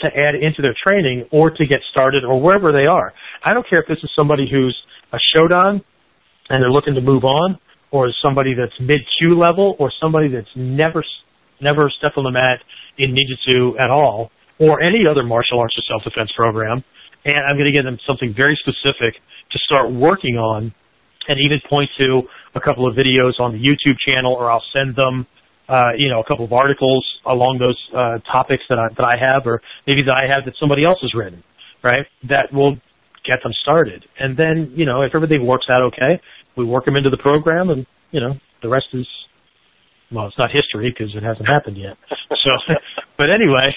to 0.01 0.07
add 0.07 0.35
into 0.35 0.63
their 0.63 0.75
training 0.83 1.27
or 1.33 1.51
to 1.51 1.67
get 1.67 1.81
started 1.91 2.25
or 2.25 2.41
wherever 2.41 2.73
they 2.73 2.87
are. 2.87 3.13
I 3.45 3.55
don't 3.55 3.69
care 3.69 3.81
if 3.81 3.89
this 3.89 3.99
is 4.03 4.11
somebody 4.15 4.49
who's 4.51 4.77
a 5.13 5.19
Shodan 5.35 5.83
and 6.49 6.63
they're 6.63 6.71
looking 6.71 6.95
to 6.95 7.01
move 7.01 7.25
on 7.25 7.59
or 7.91 8.11
somebody 8.21 8.55
that's 8.55 8.73
mid 8.81 9.01
kyu 9.19 9.39
level 9.39 9.77
or 9.79 9.93
somebody 10.01 10.29
that's 10.29 10.49
never 10.55 11.05
never 11.61 11.91
stepped 11.99 12.19
on 12.19 12.25
the 12.25 12.31
mat 12.31 12.61
in 12.99 13.15
Ninjutsu 13.15 13.81
at 13.81 13.91
all 13.91 14.31
or 14.59 14.83
any 14.83 15.05
other 15.09 15.23
martial 15.23 15.59
arts 15.59 15.75
or 15.79 15.83
self-defense 15.89 16.31
program. 16.37 16.85
And 17.25 17.39
I'm 17.49 17.57
going 17.57 17.67
to 17.67 17.73
give 17.73 17.85
them 17.85 17.99
something 18.07 18.35
very 18.37 18.59
specific 18.61 19.15
to 19.51 19.59
start 19.59 19.91
working 19.91 20.37
on 20.37 20.73
and 21.29 21.39
even 21.41 21.61
point 21.69 21.91
to 21.99 22.23
a 22.55 22.61
couple 22.61 22.87
of 22.87 22.95
videos 22.95 23.41
on 23.41 23.53
the 23.53 23.59
YouTube 23.59 23.97
channel 24.07 24.35
or 24.35 24.51
I'll 24.51 24.63
send 24.73 24.95
them 24.95 25.27
uh, 25.69 25.91
you 25.97 26.09
know, 26.09 26.21
a 26.21 26.25
couple 26.25 26.45
of 26.45 26.53
articles 26.53 27.05
along 27.27 27.59
those 27.59 27.79
uh, 27.97 28.19
topics 28.31 28.63
that 28.69 28.79
I, 28.79 28.89
that 28.97 29.05
I 29.05 29.17
have, 29.17 29.47
or 29.47 29.61
maybe 29.87 30.03
that 30.03 30.15
I 30.15 30.33
have 30.33 30.45
that 30.45 30.55
somebody 30.61 30.85
else 30.85 30.99
has 31.03 31.15
written, 31.15 31.43
right? 31.83 32.07
That 32.29 32.53
will 32.53 32.77
get 33.27 33.43
them 33.43 33.53
started. 33.63 34.05
And 34.19 34.37
then, 34.37 34.73
you 34.75 34.87
know, 34.87 35.03
if 35.03 35.15
everything 35.15 35.47
works 35.47 35.67
out 35.69 35.83
okay, 35.83 36.21
we 36.57 36.65
work 36.65 36.85
them 36.85 36.97
into 36.97 37.11
the 37.11 37.19
program, 37.19 37.71
and 37.71 37.87
you 38.13 38.21
know, 38.21 38.35
the 38.63 38.69
rest 38.69 38.87
is, 38.93 39.07
well, 40.13 40.27
it's 40.27 40.39
not 40.39 40.51
history 40.51 40.95
because 40.95 41.15
it 41.15 41.23
hasn't 41.23 41.49
happened 41.49 41.77
yet. 41.77 41.97
So, 42.45 42.51
but 43.19 43.27
anyway, 43.31 43.75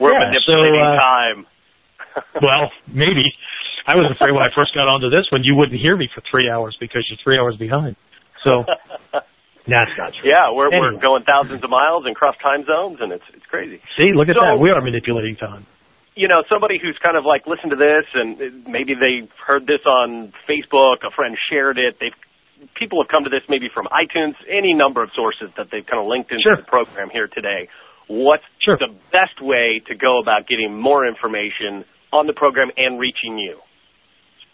we're 0.00 0.12
yeah, 0.12 0.28
manipulating 0.28 0.76
so, 0.76 0.92
uh, 0.92 0.96
time. 0.96 1.46
well, 2.42 2.70
maybe. 2.92 3.24
I 3.86 3.94
was 3.94 4.10
afraid 4.12 4.32
when 4.32 4.42
I 4.42 4.48
first 4.54 4.74
got 4.74 4.88
onto 4.88 5.08
this 5.08 5.26
one, 5.32 5.42
you 5.42 5.54
wouldn't 5.54 5.80
hear 5.80 5.96
me 5.96 6.08
for 6.14 6.22
three 6.30 6.50
hours 6.50 6.76
because 6.80 7.06
you're 7.08 7.18
three 7.22 7.38
hours 7.38 7.56
behind. 7.56 7.96
So 8.44 8.64
that's 9.70 9.94
not 9.96 10.12
true. 10.18 10.28
Yeah, 10.28 10.50
we're 10.52 10.68
anyway. 10.68 10.94
we're 10.94 11.00
going 11.00 11.22
thousands 11.24 11.62
of 11.64 11.70
miles 11.70 12.04
and 12.06 12.14
cross 12.14 12.34
time 12.42 12.64
zones, 12.66 12.98
and 13.00 13.12
it's 13.12 13.24
it's 13.34 13.46
crazy. 13.46 13.80
See, 13.96 14.12
look 14.14 14.28
at 14.28 14.36
So- 14.36 14.42
that. 14.42 14.58
We 14.58 14.70
are 14.70 14.80
manipulating 14.82 15.36
time. 15.36 15.66
You 16.16 16.26
know, 16.28 16.42
somebody 16.50 16.76
who's 16.76 16.98
kind 17.02 17.16
of 17.16 17.24
like 17.24 17.46
listened 17.46 17.70
to 17.70 17.76
this, 17.80 18.04
and 18.14 18.66
maybe 18.66 18.94
they 18.94 19.24
heard 19.46 19.66
this 19.66 19.80
on 19.86 20.32
Facebook, 20.48 21.06
a 21.06 21.10
friend 21.14 21.36
shared 21.48 21.78
it. 21.78 21.96
They've 22.00 22.12
people 22.74 23.00
have 23.02 23.08
come 23.08 23.24
to 23.24 23.30
this 23.30 23.40
maybe 23.48 23.68
from 23.72 23.86
iTunes, 23.88 24.34
any 24.46 24.74
number 24.74 25.02
of 25.02 25.08
sources 25.16 25.48
that 25.56 25.68
they've 25.72 25.86
kind 25.86 25.96
of 26.02 26.06
linked 26.06 26.30
into 26.30 26.42
Sure. 26.42 26.56
the 26.56 26.62
program 26.68 27.08
here 27.08 27.26
today. 27.26 27.68
What's 28.06 28.44
Sure. 28.58 28.76
the 28.76 28.92
best 29.12 29.40
way 29.40 29.80
to 29.86 29.94
go 29.94 30.18
about 30.18 30.46
getting 30.46 30.76
more 30.78 31.06
information 31.06 31.84
on 32.12 32.26
the 32.26 32.34
program 32.34 32.70
and 32.76 32.98
reaching 33.00 33.38
you? 33.38 33.56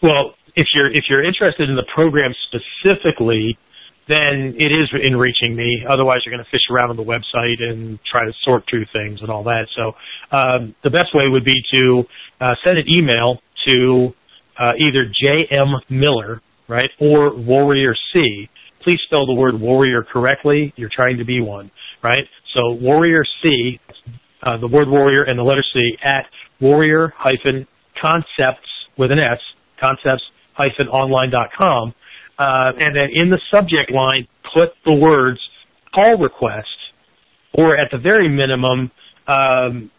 Well, 0.01 0.35
if 0.55 0.67
you're 0.73 0.87
if 0.95 1.09
you're 1.09 1.23
interested 1.23 1.67
in 1.69 1.75
the 1.75 1.83
program 1.93 2.33
specifically, 2.47 3.57
then 4.07 4.55
it 4.57 4.71
is 4.71 4.89
in 5.03 5.15
reaching 5.15 5.55
me. 5.55 5.83
Otherwise, 5.89 6.21
you're 6.25 6.33
going 6.33 6.43
to 6.43 6.49
fish 6.49 6.61
around 6.71 6.89
on 6.89 6.97
the 6.97 7.03
website 7.03 7.61
and 7.61 7.99
try 8.09 8.25
to 8.25 8.31
sort 8.43 8.63
through 8.69 8.85
things 8.93 9.21
and 9.21 9.29
all 9.29 9.43
that. 9.43 9.67
So 9.75 9.91
um, 10.35 10.75
the 10.83 10.89
best 10.89 11.13
way 11.13 11.27
would 11.27 11.45
be 11.45 11.61
to 11.71 12.03
uh, 12.39 12.55
send 12.63 12.77
an 12.77 12.85
email 12.89 13.39
to 13.65 14.13
uh, 14.59 14.73
either 14.79 15.05
J.M. 15.05 15.73
Miller, 15.89 16.41
right, 16.67 16.89
or 16.99 17.35
Warrior 17.35 17.95
C. 18.13 18.49
Please 18.83 18.99
spell 19.05 19.25
the 19.25 19.33
word 19.33 19.59
warrior 19.59 20.03
correctly. 20.03 20.73
You're 20.77 20.91
trying 20.93 21.17
to 21.17 21.25
be 21.25 21.41
one, 21.41 21.71
right? 22.03 22.23
So 22.53 22.73
Warrior 22.73 23.25
C, 23.41 23.79
uh, 24.43 24.57
the 24.57 24.67
word 24.67 24.87
warrior 24.87 25.23
and 25.23 25.37
the 25.37 25.43
letter 25.43 25.63
C 25.73 25.97
at 26.03 26.25
warrior-concepts, 26.61 28.69
with 28.97 29.11
an 29.11 29.19
S, 29.19 29.39
concepts 29.79 30.23
hyphen 30.53 30.87
online.com 30.87 31.93
uh, 32.39 32.71
and 32.79 32.95
then 32.95 33.09
in 33.13 33.29
the 33.29 33.39
subject 33.51 33.91
line, 33.91 34.27
put 34.53 34.69
the 34.85 34.93
words 34.93 35.39
call 35.93 36.17
request, 36.17 36.67
or 37.53 37.77
at 37.77 37.89
the 37.91 37.97
very 37.97 38.29
minimum, 38.29 38.91
um, 39.27 39.91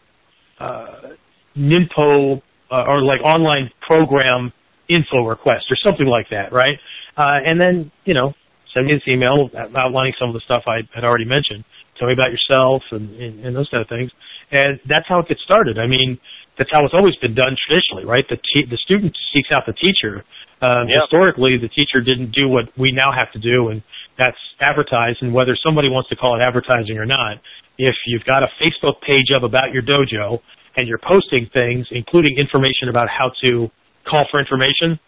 uh, 0.61 1.15
NINPO 1.57 2.41
uh, 2.71 2.85
or 2.87 3.03
like 3.03 3.21
online 3.21 3.71
program 3.87 4.53
info 4.89 5.27
request 5.27 5.67
or 5.71 5.77
something 5.83 6.07
like 6.07 6.27
that, 6.31 6.53
right? 6.53 6.79
Uh, 7.17 7.39
and 7.45 7.61
then, 7.61 7.91
you 8.05 8.15
know, 8.15 8.33
send 8.73 8.87
me 8.87 8.95
this 8.95 9.03
email 9.09 9.51
outlining 9.77 10.13
some 10.19 10.29
of 10.29 10.35
the 10.35 10.41
stuff 10.45 10.63
I 10.67 10.81
had 10.95 11.05
already 11.05 11.25
mentioned. 11.25 11.65
Tell 11.99 12.07
me 12.07 12.15
about 12.15 12.31
yourself 12.31 12.83
and, 12.93 13.11
and, 13.21 13.45
and 13.45 13.57
those 13.57 13.69
kind 13.69 13.83
of 13.83 13.89
things. 13.89 14.11
And 14.53 14.79
that's 14.89 15.07
how 15.09 15.19
it 15.19 15.29
gets 15.29 15.43
started. 15.43 15.79
I 15.79 15.87
mean, 15.87 16.19
that's 16.59 16.71
how 16.71 16.85
it's 16.85 16.95
always 16.95 17.17
been 17.17 17.35
done 17.35 17.57
traditionally, 17.67 18.05
right? 18.05 18.25
The 18.29 18.39
the 18.69 18.77
student 18.79 19.17
seeks 19.33 19.51
out 19.53 19.65
the 19.67 19.73
teacher 19.73 20.25
um, 20.61 20.89
yep. 20.89 21.07
Historically, 21.07 21.57
the 21.57 21.69
teacher 21.69 22.01
didn't 22.03 22.33
do 22.33 22.49
what 22.49 22.67
we 22.77 22.91
now 22.91 23.13
have 23.15 23.31
to 23.33 23.39
do, 23.39 23.69
and 23.69 23.83
that's 24.19 24.37
advertise. 24.61 25.15
And 25.21 25.33
whether 25.33 25.57
somebody 25.63 25.89
wants 25.89 26.09
to 26.11 26.17
call 26.17 26.35
it 26.35 26.43
advertising 26.43 26.99
or 26.99 27.07
not, 27.07 27.39
if 27.79 27.95
you've 28.07 28.25
got 28.25 28.43
a 28.43 28.51
Facebook 28.59 29.01
page 29.07 29.31
up 29.35 29.45
about 29.45 29.73
your 29.73 29.83
dojo 29.83 30.41
and 30.77 30.89
you're 30.89 30.99
posting 30.99 31.49
things, 31.55 31.87
including 31.91 32.37
information 32.39 32.91
about 32.91 33.09
how 33.09 33.31
to 33.43 33.71
call 34.09 34.27
for 34.31 34.41
information, 34.41 34.99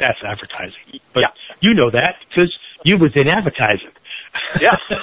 that's 0.00 0.18
advertising. 0.26 0.98
But 1.14 1.20
yeah. 1.20 1.32
you 1.60 1.74
know 1.74 1.90
that 1.90 2.18
because 2.28 2.50
you 2.84 2.98
was 2.98 3.12
in 3.14 3.28
advertising. 3.28 3.94
Yeah. 4.58 4.74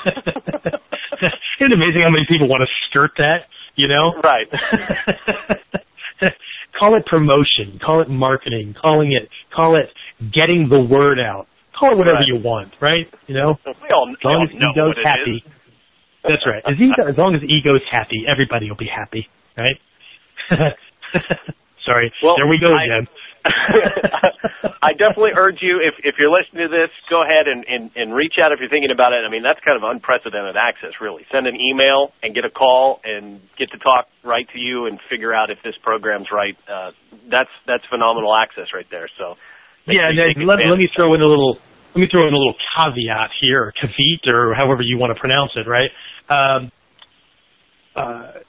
Isn't 1.59 1.71
it 1.71 1.73
amazing 1.73 2.01
how 2.03 2.09
many 2.09 2.25
people 2.27 2.49
want 2.49 2.61
to 2.61 2.69
skirt 2.89 3.11
that? 3.17 3.47
You 3.75 3.87
know? 3.87 4.19
Right. 4.23 4.47
call 6.77 6.95
it 6.95 7.05
promotion, 7.05 7.79
call 7.83 8.01
it 8.01 8.09
marketing, 8.09 8.75
calling 8.79 9.11
it, 9.13 9.29
call 9.53 9.75
it 9.75 9.89
getting 10.33 10.67
the 10.69 10.79
word 10.79 11.19
out. 11.19 11.47
Call 11.77 11.93
it 11.93 11.97
whatever 11.97 12.25
right. 12.25 12.27
you 12.27 12.41
want, 12.41 12.73
right? 12.81 13.05
You 13.27 13.35
know, 13.35 13.55
we 13.65 13.89
all, 13.93 14.09
as 14.09 14.23
long 14.23 14.47
as 14.49 14.53
ego's 14.55 14.97
happy. 15.03 15.43
That's 16.23 16.43
right. 16.45 16.63
As, 16.65 16.75
ego, 16.75 17.07
as 17.07 17.17
long 17.17 17.35
as 17.35 17.41
ego's 17.43 17.85
happy, 17.89 18.25
everybody 18.27 18.69
will 18.69 18.77
be 18.77 18.89
happy, 18.89 19.27
right? 19.55 19.77
Sorry. 21.85 22.11
Well, 22.21 22.35
there 22.35 22.47
we 22.47 22.59
go 22.59 22.73
again. 22.73 23.07
I 23.07 23.26
definitely 24.97 25.37
urge 25.37 25.61
you, 25.61 25.79
if 25.79 25.95
if 26.03 26.15
you're 26.19 26.33
listening 26.33 26.67
to 26.67 26.73
this, 26.73 26.89
go 27.09 27.23
ahead 27.23 27.47
and, 27.47 27.63
and 27.69 27.93
and 27.95 28.13
reach 28.13 28.35
out 28.41 28.51
if 28.51 28.59
you're 28.59 28.73
thinking 28.73 28.91
about 28.91 29.13
it. 29.13 29.21
I 29.23 29.29
mean, 29.29 29.45
that's 29.45 29.61
kind 29.63 29.77
of 29.77 29.85
unprecedented 29.85 30.57
access, 30.57 30.97
really. 30.99 31.23
Send 31.31 31.47
an 31.47 31.55
email 31.55 32.11
and 32.25 32.33
get 32.33 32.43
a 32.43 32.51
call 32.51 32.99
and 33.05 33.39
get 33.55 33.71
to 33.71 33.79
talk 33.79 34.09
right 34.25 34.49
to 34.51 34.59
you 34.59 34.89
and 34.89 34.99
figure 35.09 35.33
out 35.33 35.49
if 35.53 35.61
this 35.63 35.77
program's 35.85 36.27
right. 36.33 36.57
Uh, 36.67 36.91
that's 37.29 37.53
that's 37.69 37.85
phenomenal 37.87 38.33
access 38.35 38.73
right 38.73 38.89
there. 38.89 39.07
So 39.17 39.37
yeah, 39.85 40.09
and 40.09 40.43
let, 40.43 40.59
let 40.59 40.77
me 40.77 40.89
throw 40.91 41.13
in 41.13 41.21
a 41.21 41.29
little 41.29 41.61
let 41.95 42.01
me 42.01 42.09
throw 42.11 42.27
in 42.27 42.33
a 42.33 42.37
little 42.37 42.57
caveat 42.75 43.31
here, 43.39 43.71
caveat 43.79 44.27
or 44.27 44.53
however 44.53 44.81
you 44.81 44.97
want 44.97 45.15
to 45.15 45.19
pronounce 45.19 45.53
it, 45.55 45.69
right? 45.69 45.91
Um, 46.27 46.71
uh, 47.95 48.43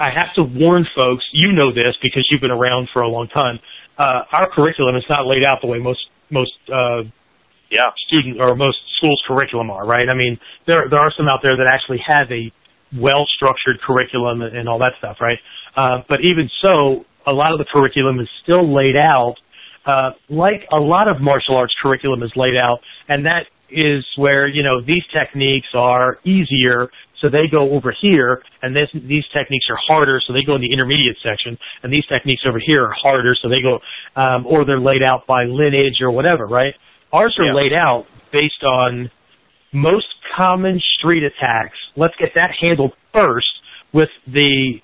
I 0.00 0.08
have 0.08 0.34
to 0.36 0.42
warn 0.42 0.86
folks, 0.96 1.22
you 1.30 1.52
know 1.52 1.74
this 1.74 1.94
because 2.02 2.26
you've 2.30 2.40
been 2.40 2.50
around 2.50 2.88
for 2.92 3.02
a 3.02 3.08
long 3.08 3.28
time 3.28 3.60
uh, 4.00 4.24
our 4.32 4.48
curriculum 4.50 4.96
is 4.96 5.04
not 5.08 5.26
laid 5.26 5.44
out 5.44 5.58
the 5.60 5.68
way 5.68 5.78
most 5.78 6.00
most 6.30 6.56
uh, 6.72 7.04
yeah 7.70 7.92
student 8.08 8.40
or 8.40 8.56
most 8.56 8.78
schools 8.96 9.20
curriculum 9.28 9.70
are. 9.70 9.86
Right? 9.86 10.08
I 10.08 10.14
mean, 10.14 10.38
there 10.66 10.88
there 10.88 10.98
are 10.98 11.12
some 11.16 11.28
out 11.28 11.40
there 11.42 11.56
that 11.56 11.68
actually 11.68 12.00
have 12.06 12.32
a 12.32 12.50
well 12.96 13.26
structured 13.36 13.80
curriculum 13.86 14.40
and, 14.40 14.56
and 14.56 14.68
all 14.68 14.78
that 14.78 14.96
stuff. 14.98 15.18
Right? 15.20 15.38
Uh, 15.76 16.02
but 16.08 16.20
even 16.24 16.48
so, 16.62 17.04
a 17.26 17.32
lot 17.32 17.52
of 17.52 17.58
the 17.58 17.66
curriculum 17.70 18.18
is 18.20 18.28
still 18.42 18.64
laid 18.64 18.96
out 18.96 19.36
uh, 19.86 20.10
like 20.28 20.66
a 20.72 20.76
lot 20.76 21.08
of 21.08 21.20
martial 21.20 21.56
arts 21.56 21.74
curriculum 21.80 22.22
is 22.22 22.32
laid 22.36 22.56
out, 22.56 22.80
and 23.08 23.24
that 23.24 23.44
is 23.70 24.04
where 24.16 24.46
you 24.46 24.62
know 24.62 24.80
these 24.80 25.02
techniques 25.12 25.68
are 25.74 26.18
easier 26.24 26.90
so 27.20 27.28
they 27.28 27.46
go 27.50 27.70
over 27.72 27.94
here, 28.00 28.42
and 28.62 28.74
this, 28.74 28.88
these 28.94 29.24
techniques 29.32 29.66
are 29.68 29.78
harder, 29.86 30.20
so 30.26 30.32
they 30.32 30.42
go 30.42 30.54
in 30.54 30.60
the 30.60 30.72
intermediate 30.72 31.16
section, 31.22 31.58
and 31.82 31.92
these 31.92 32.06
techniques 32.06 32.42
over 32.46 32.58
here 32.58 32.84
are 32.86 32.94
harder, 32.94 33.34
so 33.40 33.48
they 33.48 33.62
go, 33.62 33.78
um, 34.20 34.46
or 34.46 34.64
they're 34.64 34.80
laid 34.80 35.02
out 35.02 35.26
by 35.26 35.44
lineage 35.44 36.00
or 36.00 36.10
whatever, 36.10 36.46
right? 36.46 36.74
Ours 37.12 37.36
are 37.38 37.46
yeah. 37.46 37.54
laid 37.54 37.72
out 37.72 38.06
based 38.32 38.62
on 38.62 39.10
most 39.72 40.06
common 40.36 40.80
street 40.98 41.22
attacks. 41.22 41.76
Let's 41.96 42.14
get 42.18 42.30
that 42.34 42.50
handled 42.60 42.92
first 43.12 43.50
with 43.92 44.08
the 44.26 44.80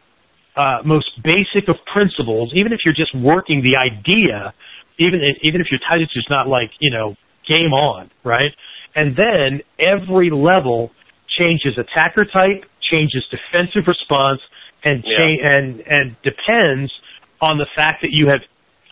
uh, 0.57 0.79
most 0.85 1.11
basic 1.22 1.68
of 1.68 1.77
principles. 1.92 2.53
Even 2.55 2.72
if 2.72 2.81
you're 2.85 2.94
just 2.94 3.14
working 3.14 3.62
the 3.62 3.77
idea, 3.77 4.53
even 4.99 5.20
if, 5.22 5.37
even 5.42 5.61
if 5.61 5.68
your 5.70 5.81
taijutsu's 5.81 6.27
not 6.31 6.49
like 6.49 6.70
you 6.81 6.90
know 6.90 7.14
game 7.46 7.72
on, 7.72 8.11
right? 8.25 8.51
And 8.94 9.14
then 9.16 9.61
every 9.79 10.31
level 10.31 10.90
changes 11.38 11.79
attacker 11.79 12.25
type, 12.25 12.64
changes 12.90 13.25
defensive 13.31 13.87
response, 13.87 14.40
and 14.85 15.03
cha- 15.03 15.09
yeah. 15.09 15.57
and 15.57 15.81
and 15.81 16.16
depends 16.22 16.92
on 17.40 17.59
the 17.59 17.66
fact 17.75 18.03
that 18.03 18.11
you 18.12 18.29
have 18.29 18.40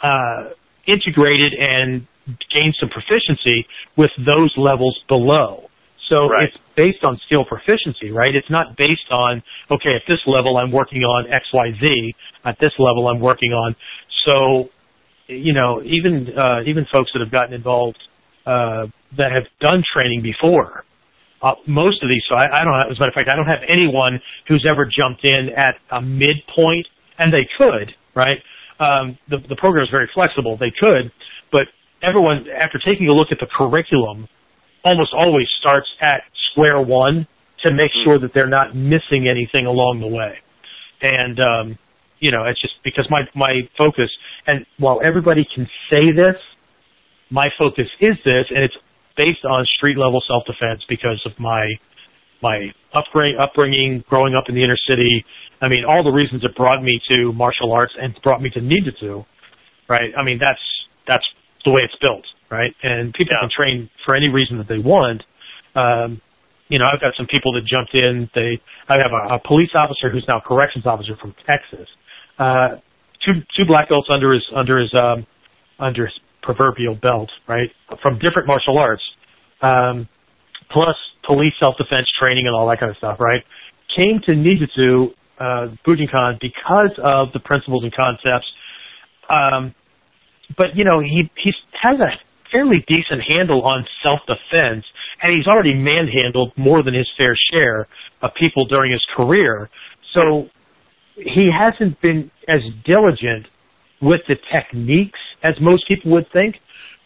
uh, 0.03 0.51
integrated 0.87 1.53
and 1.55 2.07
gained 2.53 2.75
some 2.79 2.89
proficiency 2.89 3.67
with 3.97 4.11
those 4.25 4.53
levels 4.57 4.99
below. 5.09 5.69
So 6.09 6.29
right. 6.29 6.49
it's 6.49 6.57
based 6.77 7.03
on 7.03 7.19
skill 7.27 7.45
proficiency, 7.45 8.11
right? 8.11 8.35
It's 8.35 8.51
not 8.51 8.77
based 8.77 9.11
on 9.11 9.43
okay, 9.71 9.95
at 9.95 10.03
this 10.07 10.21
level 10.27 10.59
I'm 10.59 10.71
working 10.71 11.03
on 11.03 11.33
X, 11.33 11.47
Y, 11.53 11.73
Z. 11.81 12.15
At 12.45 12.59
this 12.61 12.73
level 12.79 13.09
I'm 13.09 13.21
working 13.21 13.53
on. 13.53 13.75
So, 14.25 14.69
you 15.27 15.55
know, 15.55 15.83
even 15.83 16.29
uh, 16.37 16.61
even 16.67 16.87
folks 16.93 17.11
that 17.15 17.21
have 17.21 17.33
gotten 17.33 17.55
involved 17.55 17.99
uh, 18.47 18.87
that 19.17 19.33
have 19.33 19.45
done 19.61 19.83
training 19.95 20.23
before 20.23 20.85
uh, 21.43 21.53
most 21.67 22.03
of 22.03 22.09
these, 22.09 22.23
so 22.29 22.35
I, 22.35 22.61
I 22.61 22.65
don't 22.65 22.75
have, 22.75 22.91
as 22.91 22.97
a 22.97 23.01
matter 23.01 23.11
of 23.11 23.15
fact, 23.15 23.29
I 23.29 23.37
don't 23.37 23.47
have 23.47 23.63
anyone 23.69 24.21
who's 24.49 24.67
ever 24.69 24.87
jumped 24.87 25.25
in 25.25 25.51
at 25.57 25.77
a 25.91 26.01
midpoint, 26.01 26.87
and 27.19 27.33
they 27.33 27.47
could, 27.59 27.95
right? 28.15 28.39
Um, 28.81 29.19
the, 29.29 29.39
the 29.49 29.57
program 29.57 29.85
is 29.85 29.91
very 29.91 30.11
flexible. 30.15 30.57
They 30.59 30.73
could, 30.73 31.13
but 31.53 31.69
everyone, 32.03 32.47
after 32.51 32.79
taking 32.79 33.09
a 33.09 33.13
look 33.13 33.29
at 33.31 33.39
the 33.41 33.47
curriculum, 33.47 34.29
almost 34.85 35.13
always 35.17 35.47
starts 35.61 35.89
at 36.01 36.23
square 36.51 36.81
one 36.81 37.27
to 37.63 37.71
make 37.71 37.91
mm-hmm. 37.93 38.05
sure 38.05 38.19
that 38.19 38.33
they're 38.35 38.47
not 38.47 38.75
missing 38.75 39.29
anything 39.29 39.67
along 39.67 40.01
the 40.01 40.09
way. 40.09 40.35
And, 41.03 41.39
um, 41.41 41.79
you 42.21 42.31
know, 42.31 42.45
it's 42.45 42.61
just 42.61 42.75
because 42.85 43.07
my, 43.11 43.23
my 43.35 43.61
focus, 43.77 44.11
and 44.47 44.65
while 44.79 45.01
everybody 45.05 45.47
can 45.55 45.69
say 45.91 46.13
this, 46.13 46.37
my 47.31 47.49
focus 47.59 47.89
is 48.01 48.17
this, 48.25 48.47
and 48.51 48.65
it's 48.65 48.75
based 49.17 49.45
on 49.45 49.65
street 49.77 49.97
level 49.97 50.23
self 50.27 50.45
defense 50.47 50.83
because 50.89 51.21
of 51.25 51.33
my 51.39 51.69
my 52.43 52.69
upbringing, 52.95 53.39
upbringing, 53.41 54.05
growing 54.09 54.35
up 54.35 54.45
in 54.49 54.55
the 54.55 54.63
inner 54.63 54.77
city. 54.87 55.25
I 55.63 55.69
mean, 55.69 55.85
all 55.89 56.05
the 56.05 56.11
reasons 56.11 56.45
it 56.45 56.55
brought 56.55 56.83
me 56.83 57.01
to 57.09 57.33
martial 57.33 57.73
arts 57.73 57.95
and 58.01 58.15
brought 58.23 58.43
me 58.43 58.51
to 58.51 58.61
need 58.61 58.85
Ninjutsu, 58.85 59.25
right? 59.89 60.13
I 60.19 60.23
mean, 60.23 60.39
that's 60.39 60.61
that's 61.09 61.25
the 61.65 61.71
way 61.71 61.83
it's 61.85 61.97
built, 62.01 62.25
right? 62.51 62.75
And 62.83 63.15
people 63.15 63.33
yeah. 63.33 63.49
can 63.49 63.51
train 63.57 63.91
for 64.05 64.15
any 64.15 64.29
reason 64.29 64.59
that 64.59 64.69
they 64.69 64.79
want. 64.79 65.23
Um, 65.75 66.21
you 66.69 66.79
know, 66.79 66.87
I've 66.87 67.01
got 67.01 67.15
some 67.17 67.27
people 67.27 67.53
that 67.55 67.65
jumped 67.65 67.95
in. 67.95 68.29
They, 68.35 68.61
I 68.89 68.97
have 68.97 69.13
a, 69.13 69.35
a 69.37 69.39
police 69.47 69.71
officer 69.75 70.11
who's 70.11 70.25
now 70.29 70.41
corrections 70.45 70.87
officer 70.87 71.17
from 71.21 71.35
Texas. 71.47 71.89
Uh, 72.39 72.81
two 73.25 73.41
two 73.57 73.65
black 73.67 73.89
belts 73.89 74.09
under 74.11 74.33
his 74.33 74.45
under 74.55 74.79
his 74.81 74.93
um, 74.95 75.27
under 75.79 76.07
his 76.07 76.15
proverbial 76.45 76.95
belt, 76.95 77.31
right, 77.49 77.71
from 78.03 78.15
different 78.19 78.47
martial 78.47 78.79
arts, 78.79 79.03
um, 79.63 80.09
plus 80.71 80.97
police 81.27 81.55
self-defense 81.59 82.07
training 82.21 82.47
and 82.47 82.55
all 82.55 82.69
that 82.69 82.79
kind 82.79 82.91
of 82.91 82.97
stuff, 82.99 83.19
right, 83.19 83.43
came 83.97 84.21
to 84.27 84.33
Ninjutsu, 84.33 85.09
uh, 85.41 85.75
Bujinkan 85.87 86.39
because 86.41 86.93
of 87.03 87.29
the 87.33 87.41
principles 87.41 87.83
and 87.83 87.95
concepts. 87.95 88.47
Um, 89.29 89.75
but, 90.57 90.77
you 90.77 90.85
know, 90.85 91.01
he, 91.01 91.31
he 91.43 91.53
has 91.83 91.99
a 91.99 92.11
fairly 92.53 92.85
decent 92.87 93.23
handle 93.27 93.63
on 93.63 93.85
self-defense, 94.03 94.85
and 95.23 95.37
he's 95.37 95.47
already 95.47 95.75
manhandled 95.75 96.53
more 96.57 96.83
than 96.83 96.95
his 96.95 97.09
fair 97.17 97.37
share 97.51 97.89
of 98.23 98.31
people 98.39 98.67
during 98.67 98.93
his 98.93 99.05
career. 99.17 99.71
So 100.13 100.49
he 101.17 101.51
hasn't 101.51 102.01
been 102.01 102.31
as 102.49 102.61
diligent 102.85 103.47
with 104.01 104.21
the 104.29 104.37
techniques 104.53 105.19
as 105.45 105.55
most 105.61 105.87
people 105.87 106.11
would 106.11 106.27
think, 106.33 106.57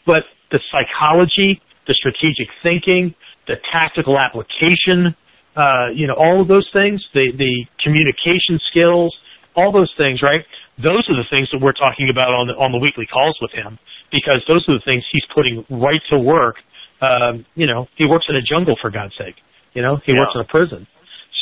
but 0.07 0.23
the 0.51 0.61
psychology, 0.73 1.61
the 1.87 1.95
strategic 1.95 2.49
thinking, 2.63 3.15
the 3.47 3.57
tactical 3.71 4.19
application, 4.19 5.15
uh, 5.57 5.89
you 5.93 6.07
know, 6.07 6.15
all 6.15 6.41
of 6.41 6.49
those 6.49 6.69
things, 6.73 7.05
the, 7.13 7.33
the 7.37 7.67
communication 7.83 8.59
skills, 8.71 9.15
all 9.57 9.73
those 9.73 9.93
things, 9.99 10.23
right? 10.23 10.45
Those 10.83 11.05
are 11.11 11.17
the 11.17 11.27
things 11.29 11.49
that 11.53 11.61
we're 11.61 11.73
talking 11.73 12.09
about 12.11 12.31
on 12.31 12.47
the, 12.47 12.55
on 12.55 12.71
the 12.71 12.79
weekly 12.79 13.07
calls 13.07 13.37
with 13.43 13.51
him 13.51 13.79
because 14.13 14.41
those 14.47 14.65
are 14.69 14.75
the 14.79 14.85
things 14.85 15.03
he's 15.11 15.27
putting 15.35 15.67
right 15.69 16.01
to 16.11 16.19
work. 16.19 16.57
Um, 17.03 17.45
you 17.55 17.67
know, 17.67 17.89
he 17.97 18.07
works 18.07 18.27
in 18.29 18.37
a 18.37 18.43
jungle 18.43 18.77
for 18.81 18.91
God's 18.91 19.15
sake. 19.19 19.35
You 19.75 19.83
know, 19.83 19.99
he 20.07 20.13
yeah. 20.13 20.21
works 20.21 20.33
in 20.35 20.41
a 20.41 20.45
prison. 20.45 20.87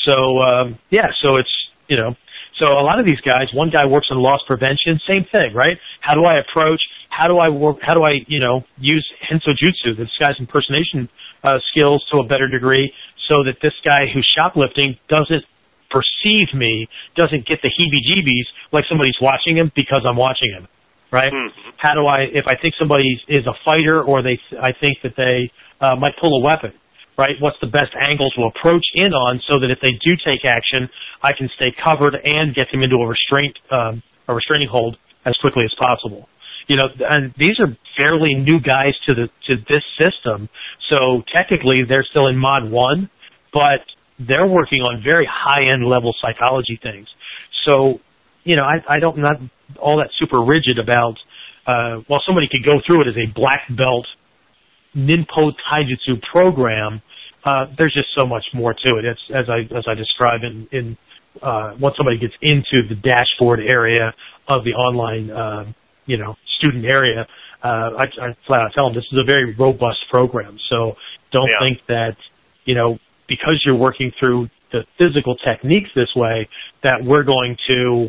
So, 0.05 0.41
um, 0.41 0.79
yeah, 0.91 1.09
so 1.21 1.37
it's, 1.37 1.53
you 1.89 1.97
know, 1.97 2.15
so 2.59 2.67
a 2.67 2.85
lot 2.85 2.99
of 2.99 3.05
these 3.05 3.21
guys, 3.21 3.49
one 3.53 3.71
guy 3.71 3.85
works 3.85 4.09
in 4.11 4.17
loss 4.17 4.41
prevention, 4.47 4.99
same 5.07 5.27
thing, 5.31 5.53
right? 5.55 5.77
How 6.01 6.15
do 6.15 6.25
I 6.25 6.41
approach? 6.41 6.81
How 7.11 7.29
do 7.29 7.39
I 7.39 7.49
work? 7.49 7.79
How 7.83 7.95
do 7.95 8.03
I, 8.03 8.25
you 8.27 8.41
know, 8.41 8.65
use 8.79 9.07
Henso 9.31 9.51
Jutsu, 9.53 9.97
this 9.97 10.09
guy's 10.19 10.37
impersonation 10.39 11.09
uh, 11.45 11.59
skills 11.71 12.05
to 12.13 12.19
a 12.19 12.25
better 12.25 12.49
degree, 12.49 12.93
so 13.29 13.45
that 13.45 13.57
this 13.63 13.75
guy 13.85 14.07
who's 14.13 14.27
shoplifting 14.37 14.97
doesn't 15.09 15.45
perceive 15.91 16.49
me, 16.55 16.89
doesn't 17.15 17.47
get 17.47 17.61
the 17.63 17.69
heebie-jeebies 17.69 18.47
like 18.73 18.85
somebody's 18.89 19.17
watching 19.21 19.57
him 19.57 19.71
because 19.77 20.03
I'm 20.09 20.17
watching 20.17 20.51
him, 20.53 20.67
right? 21.13 21.33
Mm-hmm. 21.33 21.71
How 21.77 21.95
do 21.95 22.07
I, 22.07 22.27
if 22.33 22.47
I 22.47 22.61
think 22.61 22.75
somebody 22.79 23.21
is 23.29 23.47
a 23.47 23.55
fighter 23.65 24.03
or 24.03 24.23
they, 24.23 24.39
I 24.61 24.73
think 24.73 24.99
that 25.03 25.13
they 25.17 25.51
uh, 25.81 25.95
might 25.97 26.15
pull 26.21 26.41
a 26.41 26.43
weapon, 26.43 26.73
right? 27.19 27.35
What's 27.41 27.57
the 27.61 27.67
best 27.67 27.93
angle 27.99 28.31
to 28.37 28.43
approach 28.45 28.85
in 28.95 29.13
on 29.13 29.41
so 29.49 29.59
that 29.61 29.71
if 29.71 29.79
they 29.81 29.93
do 30.05 30.17
take 30.25 30.45
action, 30.45 30.89
I 31.23 31.33
can 31.37 31.49
stay 31.57 31.75
covered 31.83 32.15
and 32.15 32.55
get 32.55 32.69
them 32.71 32.83
into 32.83 32.97
a 32.97 33.07
restraint, 33.07 33.57
um, 33.71 34.03
a 34.29 34.35
restraining 34.35 34.69
hold 34.69 34.97
as 35.25 35.37
quickly 35.41 35.65
as 35.65 35.75
possible. 35.79 36.29
You 36.69 36.77
know, 36.77 36.89
and 37.09 37.33
these 37.39 37.61
are 37.61 37.69
fairly 37.97 38.35
new 38.35 38.61
guys 38.61 38.95
to 39.07 39.15
the 39.15 39.29
to 39.47 39.55
this 39.69 39.85
system, 39.97 40.49
so 40.91 41.23
technically 41.33 41.83
they're 41.89 42.07
still 42.11 42.27
in 42.27 42.37
mod 42.37 42.69
one, 42.69 43.09
but 43.53 43.87
they're 44.19 44.49
working 44.49 44.81
on 44.81 45.01
very 45.03 45.29
high 45.31 45.73
end 45.73 45.87
level 45.87 46.15
psychology 46.21 46.79
things. 46.83 47.07
So, 47.65 48.01
you 48.43 48.57
know, 48.57 48.65
I, 48.65 48.97
I 48.97 48.99
don't 48.99 49.19
not 49.19 49.37
all 49.81 49.99
that 49.99 50.11
super 50.19 50.43
rigid 50.43 50.79
about. 50.79 51.15
Uh, 51.67 52.03
while 52.07 52.23
somebody 52.25 52.47
could 52.51 52.65
go 52.65 52.79
through 52.87 53.03
it 53.03 53.09
as 53.09 53.17
a 53.17 53.33
black 53.35 53.63
belt 53.77 54.07
Ninpo 54.97 55.53
Taijutsu 55.71 56.21
program, 56.33 57.03
uh, 57.45 57.67
there's 57.77 57.93
just 57.93 58.09
so 58.15 58.27
much 58.27 58.45
more 58.55 58.75
to 58.75 58.97
it. 58.97 59.05
It's 59.05 59.21
as 59.35 59.47
I 59.49 59.61
as 59.77 59.85
I 59.87 59.95
describe 59.95 60.41
in, 60.43 60.67
in 60.73 60.97
uh, 61.43 61.75
once 61.79 61.97
somebody 61.97 62.19
gets 62.19 62.35
into 62.41 62.89
the 62.89 62.95
dashboard 62.95 63.61
area 63.61 64.15
of 64.49 64.65
the 64.65 64.71
online, 64.71 65.31
uh, 65.31 65.73
you 66.07 66.17
know, 66.17 66.35
student 66.59 66.85
area, 66.85 67.27
uh, 67.63 67.91
I, 67.99 68.05
I 68.05 68.37
flat 68.47 68.61
out 68.61 68.73
tell 68.75 68.87
them 68.87 68.95
this 68.95 69.05
is 69.13 69.19
a 69.19 69.25
very 69.25 69.55
robust 69.55 69.99
program. 70.11 70.59
So 70.71 70.95
don't 71.33 71.49
yeah. 71.49 71.67
think 71.67 71.79
that, 71.89 72.17
you 72.65 72.75
know, 72.75 72.99
because 73.29 73.63
you're 73.65 73.77
working 73.77 74.13
through 74.19 74.49
the 74.73 74.85
physical 74.99 75.37
techniques 75.37 75.91
this 75.95 76.09
way, 76.17 76.49
that 76.83 77.05
we're 77.05 77.23
going 77.23 77.57
to 77.69 78.09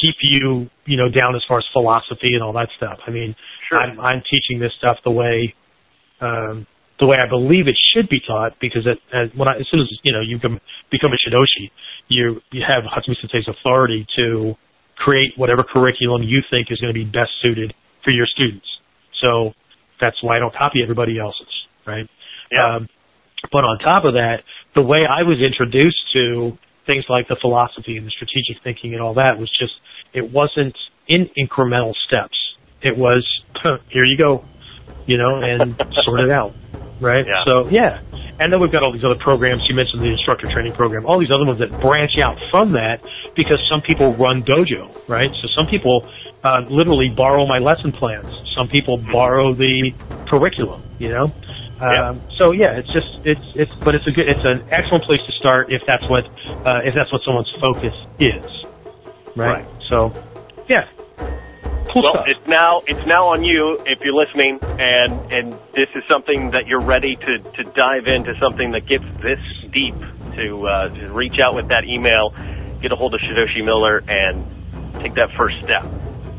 keep 0.00 0.14
you, 0.22 0.68
you 0.84 0.96
know, 0.96 1.08
down 1.08 1.34
as 1.34 1.42
far 1.48 1.58
as 1.58 1.64
philosophy 1.72 2.34
and 2.34 2.42
all 2.42 2.52
that 2.52 2.68
stuff. 2.76 2.98
I 3.06 3.10
mean, 3.10 3.34
sure. 3.68 3.80
I'm, 3.80 3.98
I'm 4.00 4.22
teaching 4.30 4.60
this 4.60 4.72
stuff 4.78 4.98
the 5.04 5.10
way, 5.10 5.54
um, 6.20 6.66
the 6.98 7.06
way 7.06 7.18
I 7.18 7.28
believe 7.28 7.68
it 7.68 7.76
should 7.94 8.08
be 8.08 8.20
taught 8.26 8.52
because 8.60 8.86
it, 8.86 8.98
as, 9.12 9.28
when 9.36 9.48
I, 9.48 9.56
as 9.56 9.66
soon 9.70 9.80
as, 9.80 9.88
you 10.02 10.12
know, 10.12 10.20
you 10.20 10.36
become, 10.36 10.60
become 10.90 11.12
a 11.12 11.16
Shidoshi, 11.16 11.70
you, 12.08 12.40
you 12.52 12.62
have 12.66 12.84
Hatsumi 12.84 13.16
Sensei's 13.20 13.48
authority 13.48 14.06
to 14.16 14.54
create 14.96 15.32
whatever 15.36 15.62
curriculum 15.62 16.22
you 16.22 16.42
think 16.50 16.68
is 16.70 16.80
going 16.80 16.92
to 16.92 16.98
be 16.98 17.04
best 17.04 17.30
suited 17.42 17.74
for 18.02 18.10
your 18.10 18.26
students. 18.26 18.66
So 19.20 19.52
that's 20.00 20.16
why 20.22 20.36
I 20.36 20.38
don't 20.38 20.54
copy 20.54 20.82
everybody 20.82 21.18
else's, 21.18 21.46
right? 21.86 22.08
Yeah. 22.50 22.76
Um, 22.76 22.88
but 23.52 23.64
on 23.64 23.78
top 23.78 24.04
of 24.04 24.14
that, 24.14 24.38
the 24.74 24.82
way 24.82 25.04
I 25.08 25.22
was 25.22 25.38
introduced 25.40 26.00
to 26.14 26.56
things 26.86 27.04
like 27.08 27.28
the 27.28 27.36
philosophy 27.40 27.96
and 27.96 28.06
the 28.06 28.10
strategic 28.10 28.62
thinking 28.62 28.94
and 28.94 29.02
all 29.02 29.14
that 29.14 29.38
was 29.38 29.50
just, 29.50 29.74
it 30.12 30.30
wasn't 30.30 30.76
in 31.08 31.28
incremental 31.38 31.94
steps. 32.06 32.38
It 32.82 32.96
was, 32.96 33.26
here 33.90 34.04
you 34.04 34.16
go, 34.16 34.44
you 35.06 35.18
know, 35.18 35.36
and 35.36 35.76
sort 36.04 36.20
it 36.20 36.30
out. 36.30 36.52
Right? 37.00 37.26
Yeah. 37.26 37.44
So, 37.44 37.68
yeah. 37.68 38.00
And 38.38 38.52
then 38.52 38.60
we've 38.60 38.72
got 38.72 38.82
all 38.82 38.92
these 38.92 39.04
other 39.04 39.18
programs. 39.18 39.68
You 39.68 39.74
mentioned 39.74 40.02
the 40.02 40.10
instructor 40.10 40.46
training 40.46 40.74
program, 40.74 41.06
all 41.06 41.18
these 41.18 41.30
other 41.30 41.44
ones 41.44 41.60
that 41.60 41.80
branch 41.80 42.18
out 42.18 42.38
from 42.50 42.72
that 42.72 43.00
because 43.34 43.58
some 43.68 43.80
people 43.80 44.12
run 44.14 44.42
dojo, 44.42 45.08
right? 45.08 45.30
So 45.40 45.48
some 45.54 45.66
people 45.66 46.06
uh, 46.46 46.60
literally 46.70 47.08
borrow 47.08 47.44
my 47.46 47.58
lesson 47.58 47.92
plans. 47.92 48.30
Some 48.54 48.68
people 48.68 48.98
borrow 48.98 49.52
the 49.52 49.92
curriculum, 50.26 50.82
you 50.98 51.08
know? 51.08 51.32
Um, 51.80 52.22
so 52.36 52.52
yeah, 52.52 52.78
it's 52.78 52.90
just 52.90 53.20
it's 53.26 53.54
it's 53.54 53.74
but 53.74 53.94
it's 53.94 54.06
a 54.06 54.12
good 54.12 54.28
it's 54.30 54.44
an 54.44 54.66
excellent 54.70 55.04
place 55.04 55.20
to 55.26 55.32
start 55.32 55.70
if 55.70 55.82
that's 55.86 56.08
what 56.08 56.24
uh, 56.64 56.80
if 56.84 56.94
that's 56.94 57.12
what 57.12 57.20
someone's 57.22 57.52
focus 57.60 57.94
is, 58.18 58.64
right? 59.36 59.60
right. 59.60 59.68
So 59.90 60.10
yeah, 60.70 60.88
cool 61.92 62.02
well, 62.02 62.14
stuff. 62.14 62.24
it's 62.28 62.48
now 62.48 62.80
it's 62.86 63.06
now 63.06 63.28
on 63.28 63.44
you 63.44 63.78
if 63.84 64.00
you're 64.00 64.14
listening, 64.14 64.58
and 64.62 65.12
and 65.30 65.52
this 65.74 65.88
is 65.94 66.02
something 66.08 66.52
that 66.52 66.66
you're 66.66 66.80
ready 66.80 67.14
to 67.16 67.38
to 67.40 67.64
dive 67.74 68.06
into 68.06 68.34
something 68.40 68.70
that 68.70 68.86
gets 68.86 69.04
this 69.20 69.40
deep 69.70 69.96
to 70.36 70.66
uh, 70.66 70.88
to 70.88 71.12
reach 71.12 71.38
out 71.40 71.54
with 71.54 71.68
that 71.68 71.84
email, 71.84 72.32
get 72.80 72.90
a 72.90 72.96
hold 72.96 73.14
of 73.14 73.20
Shidoshi 73.20 73.62
Miller, 73.62 74.02
and 74.08 74.46
take 75.02 75.12
that 75.16 75.30
first 75.36 75.58
step. 75.62 75.84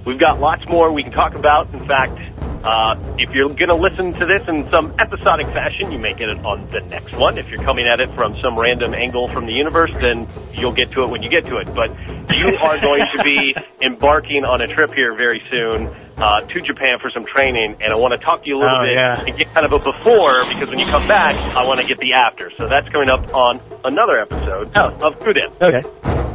We've 0.07 0.17
got 0.17 0.39
lots 0.39 0.65
more 0.69 0.89
we 0.93 1.03
can 1.03 1.11
talk 1.11 1.35
about. 1.35 1.67
In 1.73 1.85
fact, 1.85 2.17
uh, 2.63 2.95
if 3.17 3.35
you're 3.35 3.49
going 3.49 3.67
to 3.67 3.75
listen 3.75 4.13
to 4.13 4.25
this 4.25 4.41
in 4.47 4.63
some 4.71 4.95
episodic 4.99 5.47
fashion, 5.47 5.91
you 5.91 5.99
may 5.99 6.13
get 6.13 6.29
it 6.29 6.37
on 6.45 6.65
the 6.69 6.79
next 6.79 7.13
one. 7.17 7.37
If 7.37 7.49
you're 7.49 7.61
coming 7.61 7.87
at 7.87 7.99
it 7.99 8.09
from 8.15 8.39
some 8.39 8.57
random 8.57 8.93
angle 8.93 9.27
from 9.27 9.47
the 9.47 9.51
universe, 9.51 9.91
then 9.99 10.25
you'll 10.53 10.71
get 10.71 10.91
to 10.91 11.03
it 11.03 11.07
when 11.07 11.23
you 11.23 11.29
get 11.29 11.45
to 11.47 11.57
it. 11.57 11.67
But 11.75 11.89
you 12.33 12.47
are 12.61 12.79
going 12.79 13.03
to 13.17 13.21
be 13.21 13.53
embarking 13.81 14.45
on 14.45 14.61
a 14.61 14.67
trip 14.67 14.93
here 14.93 15.13
very 15.13 15.43
soon 15.51 15.87
uh, 16.15 16.39
to 16.39 16.61
Japan 16.61 16.99
for 17.01 17.11
some 17.13 17.25
training, 17.25 17.75
and 17.81 17.91
I 17.91 17.97
want 17.97 18.13
to 18.13 18.17
talk 18.17 18.43
to 18.43 18.47
you 18.47 18.55
a 18.55 18.61
little 18.63 18.79
oh, 18.79 18.85
bit 18.85 18.93
yeah. 18.95 19.25
and 19.27 19.37
get 19.37 19.53
kind 19.53 19.65
of 19.65 19.73
a 19.73 19.79
before 19.79 20.47
because 20.55 20.69
when 20.69 20.79
you 20.79 20.85
come 20.85 21.05
back, 21.09 21.35
I 21.35 21.65
want 21.65 21.81
to 21.81 21.85
get 21.85 21.99
the 21.99 22.13
after. 22.13 22.49
So 22.57 22.69
that's 22.69 22.87
coming 22.95 23.09
up 23.09 23.27
on 23.33 23.59
another 23.83 24.21
episode 24.21 24.71
oh. 24.73 24.87
of 25.03 25.19
Kuden. 25.19 25.51
Okay. 25.61 26.26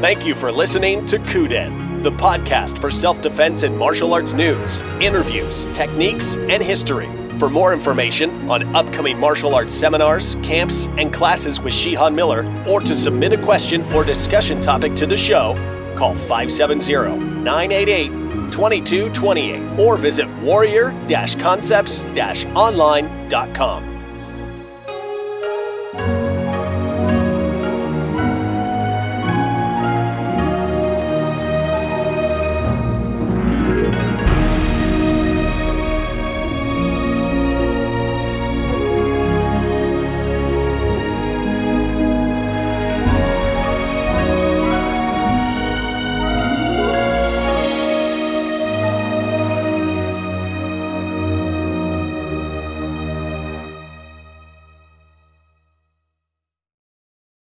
Thank 0.00 0.24
you 0.24 0.36
for 0.36 0.52
listening 0.52 1.04
to 1.06 1.18
Kuden, 1.18 2.04
the 2.04 2.12
podcast 2.12 2.80
for 2.80 2.88
self 2.88 3.20
defense 3.20 3.64
and 3.64 3.76
martial 3.76 4.14
arts 4.14 4.32
news, 4.32 4.80
interviews, 5.00 5.66
techniques, 5.74 6.36
and 6.36 6.62
history. 6.62 7.08
For 7.40 7.50
more 7.50 7.72
information 7.72 8.48
on 8.48 8.76
upcoming 8.76 9.18
martial 9.18 9.56
arts 9.56 9.74
seminars, 9.74 10.36
camps, 10.36 10.86
and 10.98 11.12
classes 11.12 11.60
with 11.60 11.74
Shihan 11.74 12.14
Miller, 12.14 12.46
or 12.68 12.80
to 12.80 12.94
submit 12.94 13.32
a 13.32 13.42
question 13.42 13.82
or 13.92 14.04
discussion 14.04 14.60
topic 14.60 14.94
to 14.94 15.04
the 15.04 15.16
show, 15.16 15.54
call 15.96 16.14
570 16.14 17.18
988 17.42 18.08
2228 18.52 19.80
or 19.80 19.96
visit 19.96 20.28
warrior 20.42 20.94
concepts 21.40 22.04
online.com. 22.54 23.97